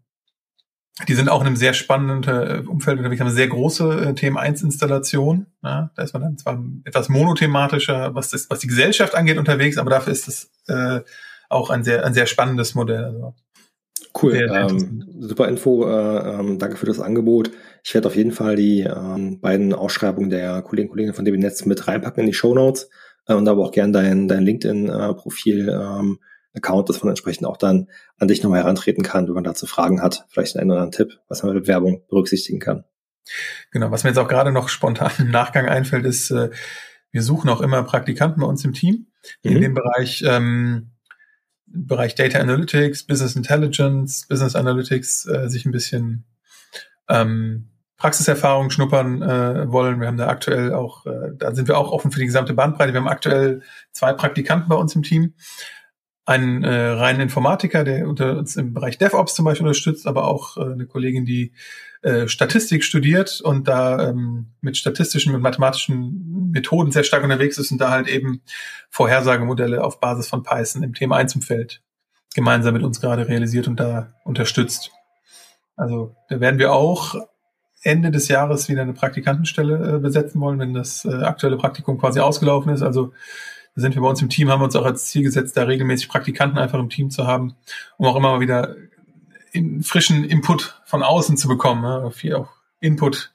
Die 1.07 1.13
sind 1.13 1.29
auch 1.29 1.41
in 1.41 1.47
einem 1.47 1.55
sehr 1.55 1.73
spannenden 1.73 2.23
äh, 2.23 2.67
Umfeld 2.67 2.97
unterwegs, 2.97 3.21
haben 3.21 3.27
eine 3.27 3.35
sehr 3.35 3.47
große 3.47 4.07
äh, 4.07 4.13
Themen-1-Installation. 4.15 5.45
Ja, 5.63 5.91
da 5.95 6.01
ist 6.01 6.13
man 6.13 6.23
dann 6.23 6.37
zwar 6.39 6.63
etwas 6.83 7.07
monothematischer, 7.07 8.15
was, 8.15 8.31
das, 8.31 8.49
was 8.49 8.57
die 8.57 8.67
Gesellschaft 8.67 9.13
angeht, 9.13 9.37
unterwegs, 9.37 9.77
aber 9.77 9.91
dafür 9.91 10.11
ist 10.11 10.27
es 10.27 10.51
äh, 10.67 11.01
auch 11.49 11.69
ein 11.69 11.83
sehr, 11.83 12.03
ein 12.03 12.15
sehr 12.15 12.25
spannendes 12.25 12.73
Modell. 12.73 13.05
Also, 13.05 13.35
cool, 14.23 14.49
ähm, 14.51 15.07
super 15.19 15.47
Info, 15.47 15.87
äh, 15.87 16.39
ähm, 16.39 16.57
danke 16.57 16.77
für 16.77 16.87
das 16.87 16.99
Angebot. 16.99 17.51
Ich 17.83 17.93
werde 17.93 18.07
auf 18.07 18.15
jeden 18.15 18.31
Fall 18.31 18.55
die 18.55 18.81
ähm, 18.81 19.39
beiden 19.39 19.71
Ausschreibungen 19.73 20.31
der 20.31 20.63
Kollegen 20.63 20.89
und 20.89 20.93
Kollegen 20.93 21.13
von 21.13 21.25
DB 21.25 21.37
Netz 21.37 21.63
mit 21.65 21.87
reinpacken 21.87 22.21
in 22.21 22.27
die 22.27 22.33
Show 22.33 22.55
Notes 22.55 22.89
äh, 23.27 23.35
und 23.35 23.47
aber 23.47 23.63
auch 23.63 23.71
gerne 23.71 23.93
dein, 23.93 24.27
dein 24.27 24.43
LinkedIn-Profil 24.43 25.69
äh, 25.69 25.73
ähm, 25.73 26.19
Account, 26.53 26.89
dass 26.89 27.01
man 27.01 27.09
entsprechend 27.09 27.47
auch 27.47 27.57
dann 27.57 27.87
an 28.17 28.27
dich 28.27 28.43
nochmal 28.43 28.61
herantreten 28.61 29.03
kann, 29.03 29.27
wenn 29.27 29.33
man 29.33 29.43
dazu 29.43 29.65
Fragen 29.65 30.01
hat. 30.01 30.25
Vielleicht 30.29 30.57
einen 30.57 30.71
oder 30.71 30.81
anderen 30.81 31.09
Tipp, 31.09 31.19
was 31.27 31.43
man 31.43 31.53
mit 31.53 31.67
Werbung 31.67 32.03
berücksichtigen 32.09 32.59
kann. 32.59 32.83
Genau, 33.71 33.91
was 33.91 34.03
mir 34.03 34.09
jetzt 34.09 34.17
auch 34.17 34.27
gerade 34.27 34.51
noch 34.51 34.69
spontan 34.69 35.11
im 35.19 35.31
Nachgang 35.31 35.67
einfällt, 35.67 36.05
ist, 36.05 36.31
äh, 36.31 36.49
wir 37.11 37.23
suchen 37.23 37.49
auch 37.49 37.61
immer 37.61 37.83
Praktikanten 37.83 38.41
bei 38.41 38.47
uns 38.47 38.63
im 38.65 38.73
Team, 38.73 39.07
die 39.43 39.49
mhm. 39.49 39.55
in 39.55 39.61
dem 39.61 39.73
Bereich, 39.73 40.23
ähm, 40.25 40.91
Bereich 41.65 42.15
Data 42.15 42.39
Analytics, 42.39 43.03
Business 43.03 43.35
Intelligence, 43.35 44.27
Business 44.27 44.55
Analytics 44.55 45.25
äh, 45.27 45.49
sich 45.49 45.65
ein 45.65 45.71
bisschen 45.71 46.25
ähm, 47.07 47.69
Praxiserfahrung 47.95 48.71
schnuppern 48.71 49.21
äh, 49.21 49.71
wollen. 49.71 50.01
Wir 50.01 50.07
haben 50.07 50.17
da 50.17 50.27
aktuell 50.27 50.73
auch, 50.73 51.05
äh, 51.05 51.31
da 51.37 51.53
sind 51.53 51.67
wir 51.67 51.77
auch 51.77 51.91
offen 51.91 52.11
für 52.11 52.19
die 52.19 52.25
gesamte 52.25 52.53
Bandbreite. 52.53 52.93
Wir 52.93 52.99
haben 52.99 53.07
aktuell 53.07 53.61
zwei 53.91 54.11
Praktikanten 54.13 54.67
bei 54.69 54.75
uns 54.75 54.95
im 54.95 55.03
Team 55.03 55.35
einen 56.25 56.63
äh, 56.63 56.87
reinen 56.89 57.21
Informatiker, 57.21 57.83
der 57.83 58.07
unter 58.07 58.37
uns 58.37 58.55
im 58.55 58.73
Bereich 58.73 58.97
DevOps 58.97 59.33
zum 59.33 59.45
Beispiel 59.45 59.65
unterstützt, 59.65 60.07
aber 60.07 60.27
auch 60.27 60.57
äh, 60.57 60.61
eine 60.61 60.85
Kollegin, 60.85 61.25
die 61.25 61.51
äh, 62.03 62.27
Statistik 62.27 62.83
studiert 62.83 63.41
und 63.41 63.67
da 63.67 64.09
ähm, 64.09 64.47
mit 64.61 64.77
statistischen 64.77 65.33
und 65.33 65.41
mathematischen 65.41 66.51
Methoden 66.51 66.91
sehr 66.91 67.03
stark 67.03 67.23
unterwegs 67.23 67.57
ist 67.57 67.71
und 67.71 67.79
da 67.79 67.91
halt 67.91 68.07
eben 68.07 68.41
Vorhersagemodelle 68.89 69.83
auf 69.83 69.99
Basis 69.99 70.27
von 70.27 70.43
Python 70.43 70.83
im 70.83 70.93
Thema 70.93 71.17
1 71.17 71.35
Umfeld 71.35 71.81
gemeinsam 72.33 72.73
mit 72.73 72.83
uns 72.83 73.01
gerade 73.01 73.27
realisiert 73.27 73.67
und 73.67 73.79
da 73.79 74.13
unterstützt. 74.23 74.91
Also 75.75 76.15
da 76.29 76.39
werden 76.39 76.59
wir 76.59 76.73
auch 76.73 77.15
Ende 77.83 78.11
des 78.11 78.27
Jahres 78.27 78.69
wieder 78.69 78.83
eine 78.83 78.93
Praktikantenstelle 78.93 79.95
äh, 79.95 79.99
besetzen 79.99 80.39
wollen, 80.39 80.59
wenn 80.59 80.73
das 80.73 81.03
äh, 81.05 81.23
aktuelle 81.23 81.57
Praktikum 81.57 81.97
quasi 81.97 82.19
ausgelaufen 82.19 82.71
ist. 82.71 82.83
Also 82.83 83.11
da 83.75 83.81
sind 83.81 83.95
wir 83.95 84.01
bei 84.01 84.09
uns 84.09 84.21
im 84.21 84.29
Team, 84.29 84.49
haben 84.49 84.59
wir 84.59 84.65
uns 84.65 84.75
auch 84.75 84.85
als 84.85 85.05
Ziel 85.07 85.23
gesetzt, 85.23 85.55
da 85.55 85.63
regelmäßig 85.63 86.09
Praktikanten 86.09 86.57
einfach 86.57 86.79
im 86.79 86.89
Team 86.89 87.09
zu 87.09 87.25
haben, 87.25 87.55
um 87.97 88.05
auch 88.05 88.15
immer 88.15 88.31
mal 88.31 88.39
wieder 88.41 88.75
in 89.51 89.83
frischen 89.83 90.23
Input 90.23 90.81
von 90.85 91.03
außen 91.03 91.37
zu 91.37 91.47
bekommen. 91.47 91.81
Ne? 91.81 92.11
Viel 92.11 92.35
auch 92.35 92.49
Input 92.79 93.31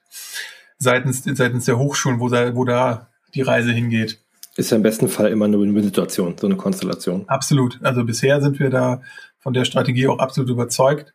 seitens, 0.79 1.25
seitens 1.25 1.65
der 1.65 1.79
Hochschulen, 1.79 2.21
wo 2.21 2.29
da, 2.29 2.55
wo 2.55 2.65
da 2.65 3.09
die 3.35 3.43
Reise 3.43 3.73
hingeht. 3.73 4.19
Ist 4.57 4.71
ja 4.71 4.77
im 4.77 4.83
besten 4.83 5.09
Fall 5.09 5.31
immer 5.31 5.45
eine 5.45 5.59
Win-Situation, 5.61 6.37
so 6.39 6.47
eine 6.47 6.57
Konstellation. 6.57 7.29
Absolut. 7.29 7.79
Also 7.83 8.05
bisher 8.05 8.41
sind 8.41 8.59
wir 8.59 8.71
da 8.71 9.03
von 9.39 9.53
der 9.53 9.67
Strategie 9.67 10.09
auch 10.09 10.19
absolut 10.19 10.51
überzeugt 10.51 11.15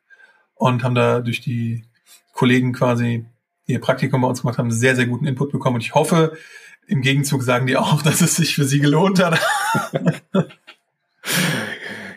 und 0.53 0.83
haben 0.83 0.95
da 0.95 1.21
durch 1.21 1.41
die 1.41 1.85
Kollegen 2.33 2.71
quasi, 2.71 3.25
die 3.67 3.73
ihr 3.73 3.81
Praktikum 3.81 4.21
bei 4.21 4.27
uns 4.27 4.41
gemacht 4.41 4.59
haben, 4.59 4.71
sehr, 4.71 4.95
sehr 4.95 5.07
guten 5.07 5.25
Input 5.25 5.51
bekommen. 5.51 5.75
Und 5.75 5.81
ich 5.81 5.95
hoffe, 5.95 6.37
im 6.91 7.01
Gegenzug 7.01 7.41
sagen 7.41 7.67
die 7.67 7.77
auch, 7.77 8.01
dass 8.01 8.21
es 8.21 8.35
sich 8.35 8.53
für 8.53 8.65
sie 8.65 8.79
gelohnt 8.79 9.23
hat. 9.23 9.39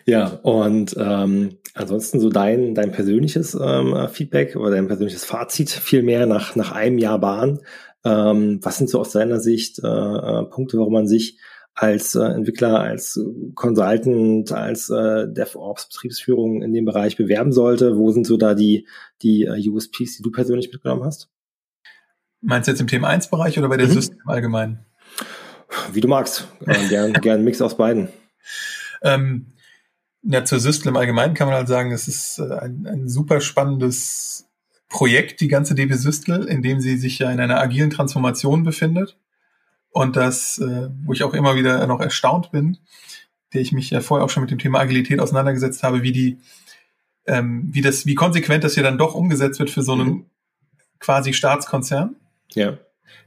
ja, 0.05 0.27
und 0.43 0.97
ähm, 0.99 1.59
ansonsten 1.75 2.19
so 2.19 2.29
dein, 2.29 2.75
dein 2.75 2.91
persönliches 2.91 3.55
ähm, 3.61 4.09
Feedback 4.11 4.57
oder 4.57 4.73
dein 4.73 4.89
persönliches 4.89 5.25
Fazit 5.25 5.71
vielmehr 5.71 6.27
nach, 6.27 6.57
nach 6.57 6.73
einem 6.73 6.99
Jahr 6.99 7.21
Bahn. 7.21 7.61
Ähm, 8.05 8.59
was 8.63 8.79
sind 8.79 8.91
so 8.91 9.01
aus 9.01 9.13
deiner 9.13 9.39
Sicht 9.39 9.79
äh, 9.79 9.87
äh, 9.87 10.45
Punkte, 10.45 10.79
warum 10.79 10.93
man 10.93 11.07
sich 11.07 11.39
als 11.75 12.17
äh, 12.17 12.25
Entwickler, 12.25 12.81
als 12.81 13.21
Consultant, 13.55 14.51
als 14.51 14.91
äh, 14.91 15.29
DevOps, 15.29 15.89
Betriebsführung 15.89 16.63
in 16.63 16.73
dem 16.73 16.85
Bereich 16.85 17.17
bewerben 17.17 17.53
sollte? 17.53 17.97
Wo 17.97 18.11
sind 18.11 18.27
so 18.27 18.37
da 18.37 18.55
die, 18.55 18.89
die 19.23 19.45
äh, 19.45 19.69
USPs, 19.69 20.17
die 20.17 20.23
du 20.23 20.33
persönlich 20.33 20.73
mitgenommen 20.73 21.05
hast? 21.05 21.31
Meinst 22.45 22.69
du 22.69 22.73
jetzt 22.73 22.81
im 22.81 22.87
Thema 22.87 23.11
1-Bereich 23.11 23.59
oder 23.59 23.69
bei 23.69 23.79
der 23.79 23.89
mhm. 23.89 23.93
System 23.93 24.21
allgemein? 24.27 24.85
Wie 25.93 26.01
du 26.01 26.09
magst. 26.09 26.47
Äh, 26.67 26.89
gern, 26.89 27.13
gern 27.23 27.43
Mix 27.43 27.61
aus 27.63 27.77
beiden. 27.77 28.09
Ähm, 29.03 29.53
ja, 30.23 30.45
zur 30.45 30.61
System 30.61 30.91
im 30.91 30.97
Allgemeinen 30.97 31.35
kann 31.35 31.49
man 31.49 31.57
halt 31.57 31.69
sagen, 31.69 31.93
es 31.93 32.07
ist 32.07 32.39
äh, 32.39 32.55
ein, 32.59 32.87
ein 32.87 33.09
super 33.09 33.41
spannendes 33.41 34.47
Projekt, 34.89 35.41
die 35.41 35.49
ganze 35.49 35.75
DB 35.75 35.95
Systel, 35.95 36.45
in 36.45 36.63
dem 36.63 36.81
sie 36.81 36.97
sich 36.97 37.19
ja 37.19 37.31
in 37.31 37.41
einer 37.41 37.61
agilen 37.61 37.91
Transformation 37.91 38.63
befindet. 38.63 39.19
Und 39.91 40.17
das, 40.17 40.59
äh, 40.59 40.89
wo 41.05 41.13
ich 41.13 41.23
auch 41.23 41.35
immer 41.35 41.57
wieder 41.57 41.87
noch 41.87 42.01
erstaunt 42.01 42.51
bin, 42.53 42.79
der 43.53 43.61
ich 43.61 43.73
mich 43.73 43.91
ja 43.91 44.01
vorher 44.01 44.25
auch 44.25 44.31
schon 44.31 44.43
mit 44.43 44.51
dem 44.51 44.59
Thema 44.59 44.81
Agilität 44.81 45.21
auseinandergesetzt 45.21 45.83
habe, 45.83 46.03
wie 46.03 46.13
die, 46.13 46.39
ähm, 47.27 47.69
wie 47.73 47.81
das, 47.81 48.05
wie 48.05 48.15
konsequent 48.15 48.65
das 48.65 48.75
hier 48.75 48.83
dann 48.83 48.99
doch 48.99 49.15
umgesetzt 49.15 49.59
wird 49.59 49.71
für 49.71 49.83
so 49.83 49.93
einen 49.93 50.09
mhm. 50.09 50.27
quasi 50.99 51.33
Staatskonzern. 51.33 52.17
Ja. 52.53 52.79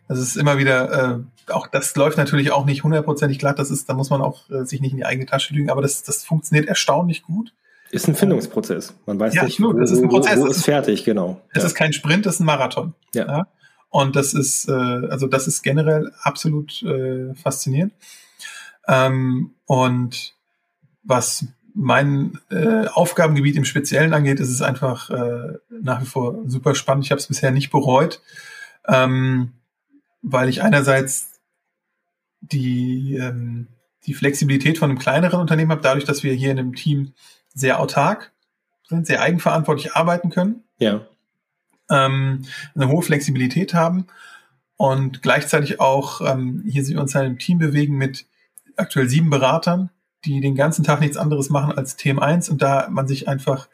Das 0.07 0.19
ist 0.19 0.37
immer 0.37 0.57
wieder, 0.57 1.19
äh, 1.47 1.51
auch 1.51 1.67
das 1.67 1.95
läuft 1.95 2.17
natürlich 2.17 2.51
auch 2.51 2.65
nicht 2.65 2.83
hundertprozentig 2.83 3.39
glatt, 3.39 3.59
das 3.59 3.71
ist, 3.71 3.89
da 3.89 3.93
muss 3.93 4.09
man 4.09 4.21
auch 4.21 4.49
äh, 4.49 4.65
sich 4.65 4.79
nicht 4.81 4.91
in 4.91 4.97
die 4.97 5.05
eigene 5.05 5.25
Tasche 5.25 5.53
lügen, 5.53 5.69
aber 5.69 5.81
das, 5.81 6.03
das 6.03 6.23
funktioniert 6.23 6.67
erstaunlich 6.67 7.23
gut. 7.23 7.53
Ist 7.89 8.07
ein 8.07 8.15
Findungsprozess. 8.15 8.95
Man 9.05 9.19
weiß 9.19 9.33
ja, 9.33 9.43
nicht, 9.43 9.61
wo, 9.61 9.71
das 9.71 9.91
ist 9.91 10.01
ein 10.01 10.09
Prozess. 10.09 10.39
Wo, 10.39 10.43
wo 10.43 10.47
ist 10.47 10.65
fertig, 10.65 11.05
genau. 11.05 11.41
Es 11.53 11.63
ja. 11.63 11.67
ist 11.67 11.75
kein 11.75 11.93
Sprint, 11.93 12.25
es 12.25 12.35
ist 12.35 12.39
ein 12.41 12.45
Marathon. 12.45 12.93
Ja. 13.13 13.27
ja? 13.27 13.47
Und 13.89 14.15
das 14.15 14.33
ist, 14.33 14.67
äh, 14.67 14.71
also 14.73 15.27
das 15.27 15.47
ist 15.47 15.61
generell 15.61 16.11
absolut 16.21 16.83
äh, 16.83 17.33
faszinierend. 17.35 17.93
Ähm, 18.87 19.51
und 19.65 20.33
was 21.03 21.45
mein 21.73 22.39
äh, 22.49 22.87
Aufgabengebiet 22.87 23.55
im 23.55 23.63
Speziellen 23.63 24.13
angeht, 24.13 24.39
ist 24.39 24.49
es 24.49 24.61
einfach 24.61 25.09
äh, 25.09 25.53
nach 25.69 26.01
wie 26.01 26.05
vor 26.05 26.39
super 26.47 26.75
spannend. 26.75 27.05
Ich 27.05 27.11
habe 27.11 27.19
es 27.19 27.27
bisher 27.27 27.51
nicht 27.51 27.71
bereut 27.71 28.21
ähm, 28.87 29.53
weil 30.21 30.49
ich 30.49 30.61
einerseits 30.61 31.39
die, 32.41 33.15
ähm, 33.15 33.67
die 34.05 34.13
Flexibilität 34.13 34.77
von 34.77 34.89
einem 34.89 34.99
kleineren 34.99 35.39
Unternehmen 35.39 35.71
habe, 35.71 35.81
dadurch, 35.81 36.05
dass 36.05 36.23
wir 36.23 36.33
hier 36.33 36.51
in 36.51 36.59
einem 36.59 36.75
Team 36.75 37.13
sehr 37.53 37.79
autark 37.79 38.31
sind, 38.87 39.07
sehr 39.07 39.21
eigenverantwortlich 39.21 39.93
arbeiten 39.93 40.29
können. 40.29 40.63
Ja. 40.79 41.01
Ähm, 41.89 42.45
eine 42.75 42.87
hohe 42.87 43.01
Flexibilität 43.01 43.73
haben 43.73 44.07
und 44.75 45.21
gleichzeitig 45.23 45.79
auch 45.79 46.21
ähm, 46.21 46.63
hier 46.67 46.99
uns 46.99 47.15
in 47.15 47.21
einem 47.21 47.39
Team 47.39 47.57
bewegen 47.57 47.97
mit 47.97 48.25
aktuell 48.75 49.09
sieben 49.09 49.29
Beratern, 49.29 49.89
die 50.25 50.39
den 50.39 50.55
ganzen 50.55 50.83
Tag 50.83 50.99
nichts 50.99 51.17
anderes 51.17 51.49
machen 51.49 51.73
als 51.77 51.95
Themen 51.95 52.19
1 52.19 52.49
und 52.49 52.61
da 52.61 52.87
man 52.89 53.07
sich 53.07 53.27
einfach 53.27 53.67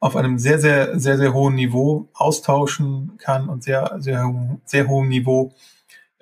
auf 0.00 0.16
einem 0.16 0.38
sehr, 0.38 0.58
sehr, 0.58 0.98
sehr, 0.98 1.16
sehr 1.16 1.32
hohen 1.32 1.54
Niveau 1.54 2.08
austauschen 2.14 3.12
kann 3.18 3.48
und 3.48 3.64
sehr, 3.64 3.96
sehr, 3.98 4.58
sehr 4.64 4.88
hohem 4.88 5.08
Niveau 5.08 5.54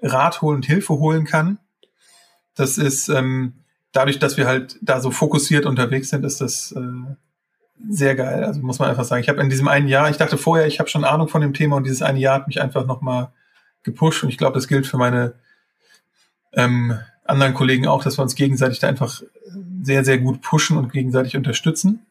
Rat 0.00 0.42
holen 0.42 0.56
und 0.56 0.66
Hilfe 0.66 0.94
holen 0.94 1.24
kann. 1.24 1.58
Das 2.54 2.78
ist 2.78 3.08
ähm, 3.08 3.54
dadurch, 3.92 4.18
dass 4.18 4.36
wir 4.36 4.46
halt 4.46 4.78
da 4.82 5.00
so 5.00 5.10
fokussiert 5.10 5.66
unterwegs 5.66 6.10
sind, 6.10 6.24
ist 6.24 6.40
das 6.40 6.72
äh, 6.72 6.80
sehr 7.88 8.14
geil. 8.14 8.44
Also 8.44 8.60
muss 8.60 8.78
man 8.78 8.90
einfach 8.90 9.04
sagen. 9.04 9.22
Ich 9.22 9.28
habe 9.28 9.40
in 9.40 9.50
diesem 9.50 9.68
einen 9.68 9.88
Jahr, 9.88 10.10
ich 10.10 10.16
dachte 10.16 10.38
vorher, 10.38 10.66
ich 10.66 10.78
habe 10.78 10.88
schon 10.88 11.04
Ahnung 11.04 11.28
von 11.28 11.40
dem 11.40 11.54
Thema 11.54 11.76
und 11.76 11.84
dieses 11.84 12.02
eine 12.02 12.18
Jahr 12.18 12.36
hat 12.36 12.46
mich 12.46 12.60
einfach 12.60 12.86
nochmal 12.86 13.32
gepusht 13.82 14.22
und 14.22 14.28
ich 14.28 14.38
glaube, 14.38 14.54
das 14.54 14.68
gilt 14.68 14.86
für 14.86 14.98
meine 14.98 15.34
ähm, 16.52 16.98
anderen 17.24 17.54
Kollegen 17.54 17.86
auch, 17.86 18.02
dass 18.02 18.18
wir 18.18 18.22
uns 18.22 18.34
gegenseitig 18.34 18.78
da 18.78 18.88
einfach 18.88 19.22
sehr, 19.82 20.04
sehr 20.04 20.18
gut 20.18 20.42
pushen 20.42 20.76
und 20.76 20.92
gegenseitig 20.92 21.36
unterstützen. 21.36 22.06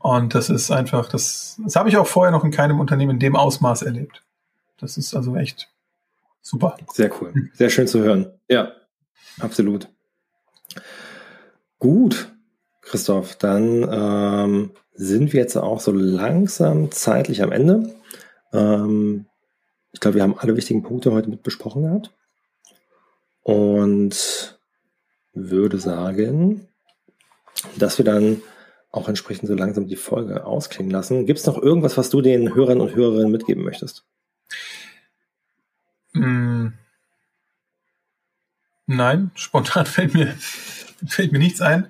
Und 0.00 0.34
das 0.34 0.48
ist 0.48 0.70
einfach, 0.70 1.08
das, 1.08 1.60
das 1.62 1.76
habe 1.76 1.90
ich 1.90 1.96
auch 1.98 2.06
vorher 2.06 2.32
noch 2.32 2.42
in 2.42 2.50
keinem 2.50 2.80
Unternehmen 2.80 3.12
in 3.12 3.18
dem 3.18 3.36
Ausmaß 3.36 3.82
erlebt. 3.82 4.22
Das 4.78 4.96
ist 4.96 5.14
also 5.14 5.36
echt 5.36 5.68
super. 6.40 6.76
Sehr 6.92 7.10
cool. 7.20 7.50
Sehr 7.52 7.68
schön 7.68 7.86
zu 7.86 8.00
hören. 8.00 8.32
Ja, 8.48 8.72
absolut. 9.40 9.88
Gut, 11.78 12.32
Christoph, 12.80 13.36
dann 13.36 13.86
ähm, 13.90 14.70
sind 14.94 15.34
wir 15.34 15.40
jetzt 15.40 15.56
auch 15.56 15.80
so 15.80 15.92
langsam 15.92 16.90
zeitlich 16.90 17.42
am 17.42 17.52
Ende. 17.52 17.94
Ähm, 18.54 19.26
ich 19.92 20.00
glaube, 20.00 20.16
wir 20.16 20.22
haben 20.22 20.38
alle 20.38 20.56
wichtigen 20.56 20.82
Punkte 20.82 21.12
heute 21.12 21.28
mit 21.28 21.42
besprochen 21.42 21.82
gehabt. 21.82 22.10
Und 23.42 24.58
würde 25.34 25.78
sagen, 25.78 26.68
dass 27.76 27.98
wir 27.98 28.04
dann 28.04 28.40
auch 28.90 29.08
entsprechend 29.08 29.48
so 29.48 29.54
langsam 29.54 29.86
die 29.86 29.96
Folge 29.96 30.44
ausklingen 30.44 30.90
lassen. 30.90 31.26
Gibt 31.26 31.38
es 31.38 31.46
noch 31.46 31.58
irgendwas, 31.58 31.96
was 31.96 32.10
du 32.10 32.20
den 32.20 32.54
Hörern 32.54 32.80
und 32.80 32.94
Hörerinnen 32.94 33.30
mitgeben 33.30 33.62
möchtest? 33.62 34.04
Mm. 36.12 36.68
Nein, 38.86 39.30
spontan 39.34 39.86
fällt 39.86 40.14
mir, 40.14 40.34
fällt 41.06 41.32
mir 41.32 41.38
nichts 41.38 41.60
ein. 41.60 41.86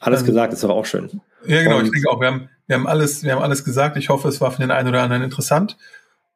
Alles 0.00 0.20
ähm, 0.20 0.26
gesagt 0.26 0.52
ist 0.52 0.64
aber 0.64 0.74
auch 0.74 0.86
schön. 0.86 1.20
Ja, 1.46 1.62
genau, 1.62 1.78
und 1.78 1.86
ich 1.86 1.92
denke 1.92 2.10
auch, 2.10 2.20
wir 2.20 2.28
haben, 2.28 2.48
wir 2.66 2.76
haben 2.76 2.86
alles, 2.86 3.22
wir 3.22 3.32
haben 3.32 3.42
alles 3.42 3.64
gesagt. 3.64 3.96
Ich 3.96 4.08
hoffe, 4.08 4.28
es 4.28 4.40
war 4.40 4.50
für 4.50 4.62
den 4.62 4.70
einen 4.70 4.88
oder 4.88 5.02
anderen 5.02 5.22
interessant. 5.22 5.76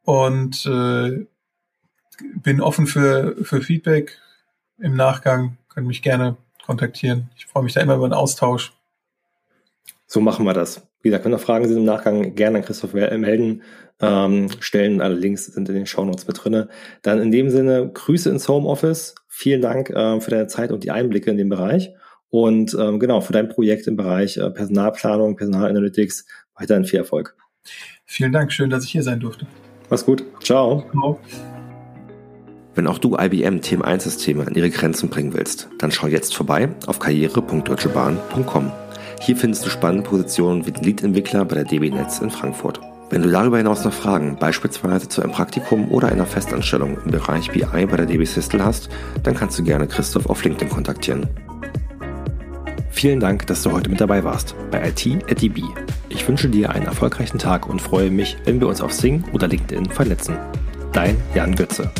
Und 0.03 0.67
äh, 0.67 1.27
bin 2.35 2.61
offen 2.61 2.87
für, 2.87 3.37
für 3.43 3.63
Feedback 3.63 4.19
im 4.79 4.95
Nachgang. 4.95 5.57
Können 5.69 5.87
mich 5.87 6.03
gerne 6.03 6.37
kontaktieren. 6.67 7.31
Ich 7.37 7.47
freue 7.47 7.63
mich 7.63 7.73
da 7.73 7.81
immer 7.81 7.95
über 7.95 8.05
einen 8.05 8.13
Austausch. 8.13 8.73
So 10.13 10.21
machen 10.21 10.45
wir 10.45 10.53
das. 10.53 10.87
Wie 11.01 11.09
gesagt, 11.09 11.25
wenn 11.25 11.33
noch 11.33 11.41
Fragen 11.41 11.67
sind 11.67 11.79
im 11.79 11.85
Nachgang, 11.87 12.35
gerne 12.35 12.59
an 12.59 12.65
Christoph 12.67 12.93
melden. 12.93 13.63
Ähm, 13.99 14.49
Stellen, 14.61 15.01
alle 15.01 15.15
Links 15.15 15.47
sind 15.47 15.67
in 15.71 15.75
den 15.75 15.87
Shownotes 15.87 16.27
mit 16.27 16.45
drinne. 16.45 16.69
Dann 17.01 17.19
in 17.19 17.31
dem 17.31 17.49
Sinne, 17.49 17.91
Grüße 17.95 18.29
ins 18.29 18.47
Homeoffice. 18.47 19.15
Vielen 19.27 19.63
Dank 19.63 19.89
äh, 19.89 20.21
für 20.21 20.31
deine 20.31 20.49
Zeit 20.49 20.71
und 20.71 20.85
die 20.85 20.91
Einblicke 20.91 21.31
in 21.31 21.39
den 21.39 21.49
Bereich. 21.49 21.95
Und 22.29 22.77
ähm, 22.79 23.01
genau, 23.01 23.23
für 23.23 23.33
dein 23.33 23.49
Projekt 23.49 23.87
im 23.87 23.97
Bereich 23.97 24.37
äh, 24.37 24.51
Personalplanung, 24.51 25.37
Personalanalytics 25.37 26.27
weiterhin 26.57 26.85
viel 26.85 26.99
Erfolg. 26.99 27.35
Vielen 28.05 28.33
Dank, 28.33 28.53
schön, 28.53 28.69
dass 28.69 28.85
ich 28.85 28.91
hier 28.91 29.03
sein 29.03 29.19
durfte. 29.19 29.47
Mach's 29.89 30.05
gut. 30.05 30.25
Ciao. 30.43 30.85
Ciao. 30.91 31.19
Wenn 32.75 32.87
auch 32.87 32.99
du 32.99 33.17
IBM 33.19 33.63
Themen 33.63 33.83
1 33.83 34.05
Systeme 34.05 34.47
an 34.47 34.55
ihre 34.55 34.69
Grenzen 34.69 35.09
bringen 35.09 35.33
willst, 35.33 35.71
dann 35.79 35.91
schau 35.91 36.07
jetzt 36.07 36.37
vorbei 36.37 36.69
auf 36.87 36.99
karriere.deutschebahn.com. 36.99 38.73
Hier 39.25 39.37
findest 39.37 39.65
du 39.65 39.71
spannende 39.71 40.03
Positionen 40.03 40.67
wie 40.67 40.73
den 40.73 40.83
Lead-Entwickler 40.83 41.45
bei 41.45 41.55
der 41.55 41.65
DB 41.65 41.91
Netz 41.91 42.19
in 42.19 42.29
Frankfurt. 42.29 42.81
Wenn 43.09 43.23
du 43.23 43.31
darüber 43.31 43.57
hinaus 43.57 43.85
noch 43.85 43.93
Fragen, 43.93 44.37
beispielsweise 44.37 45.09
zu 45.09 45.23
einem 45.23 45.31
Praktikum 45.31 45.93
oder 45.93 46.09
einer 46.09 46.27
Festanstellung 46.27 46.99
im 47.05 47.13
Bereich 47.13 47.49
BI 47.53 47.65
bei 47.65 47.97
der 47.97 48.07
DB 48.07 48.25
Systel 48.25 48.65
hast, 48.65 48.89
dann 49.23 49.37
kannst 49.37 49.57
du 49.61 49.63
gerne 49.63 49.87
Christoph 49.87 50.27
auf 50.27 50.43
LinkedIn 50.43 50.71
kontaktieren. 50.71 51.29
Vielen 52.91 53.21
Dank, 53.21 53.47
dass 53.47 53.63
du 53.63 53.71
heute 53.71 53.91
mit 53.91 54.01
dabei 54.01 54.25
warst 54.25 54.57
bei 54.73 54.89
IT 54.89 55.07
at 55.31 55.41
DB. 55.41 55.63
Ich 56.09 56.27
wünsche 56.27 56.49
dir 56.49 56.71
einen 56.71 56.87
erfolgreichen 56.87 57.39
Tag 57.39 57.69
und 57.69 57.81
freue 57.81 58.11
mich, 58.11 58.37
wenn 58.45 58.59
wir 58.59 58.67
uns 58.67 58.81
auf 58.81 58.93
Sing 58.93 59.23
oder 59.33 59.47
LinkedIn 59.47 59.87
vernetzen. 59.87 60.37
Dein 60.93 61.17
Jan 61.33 61.55
Götze. 61.55 61.93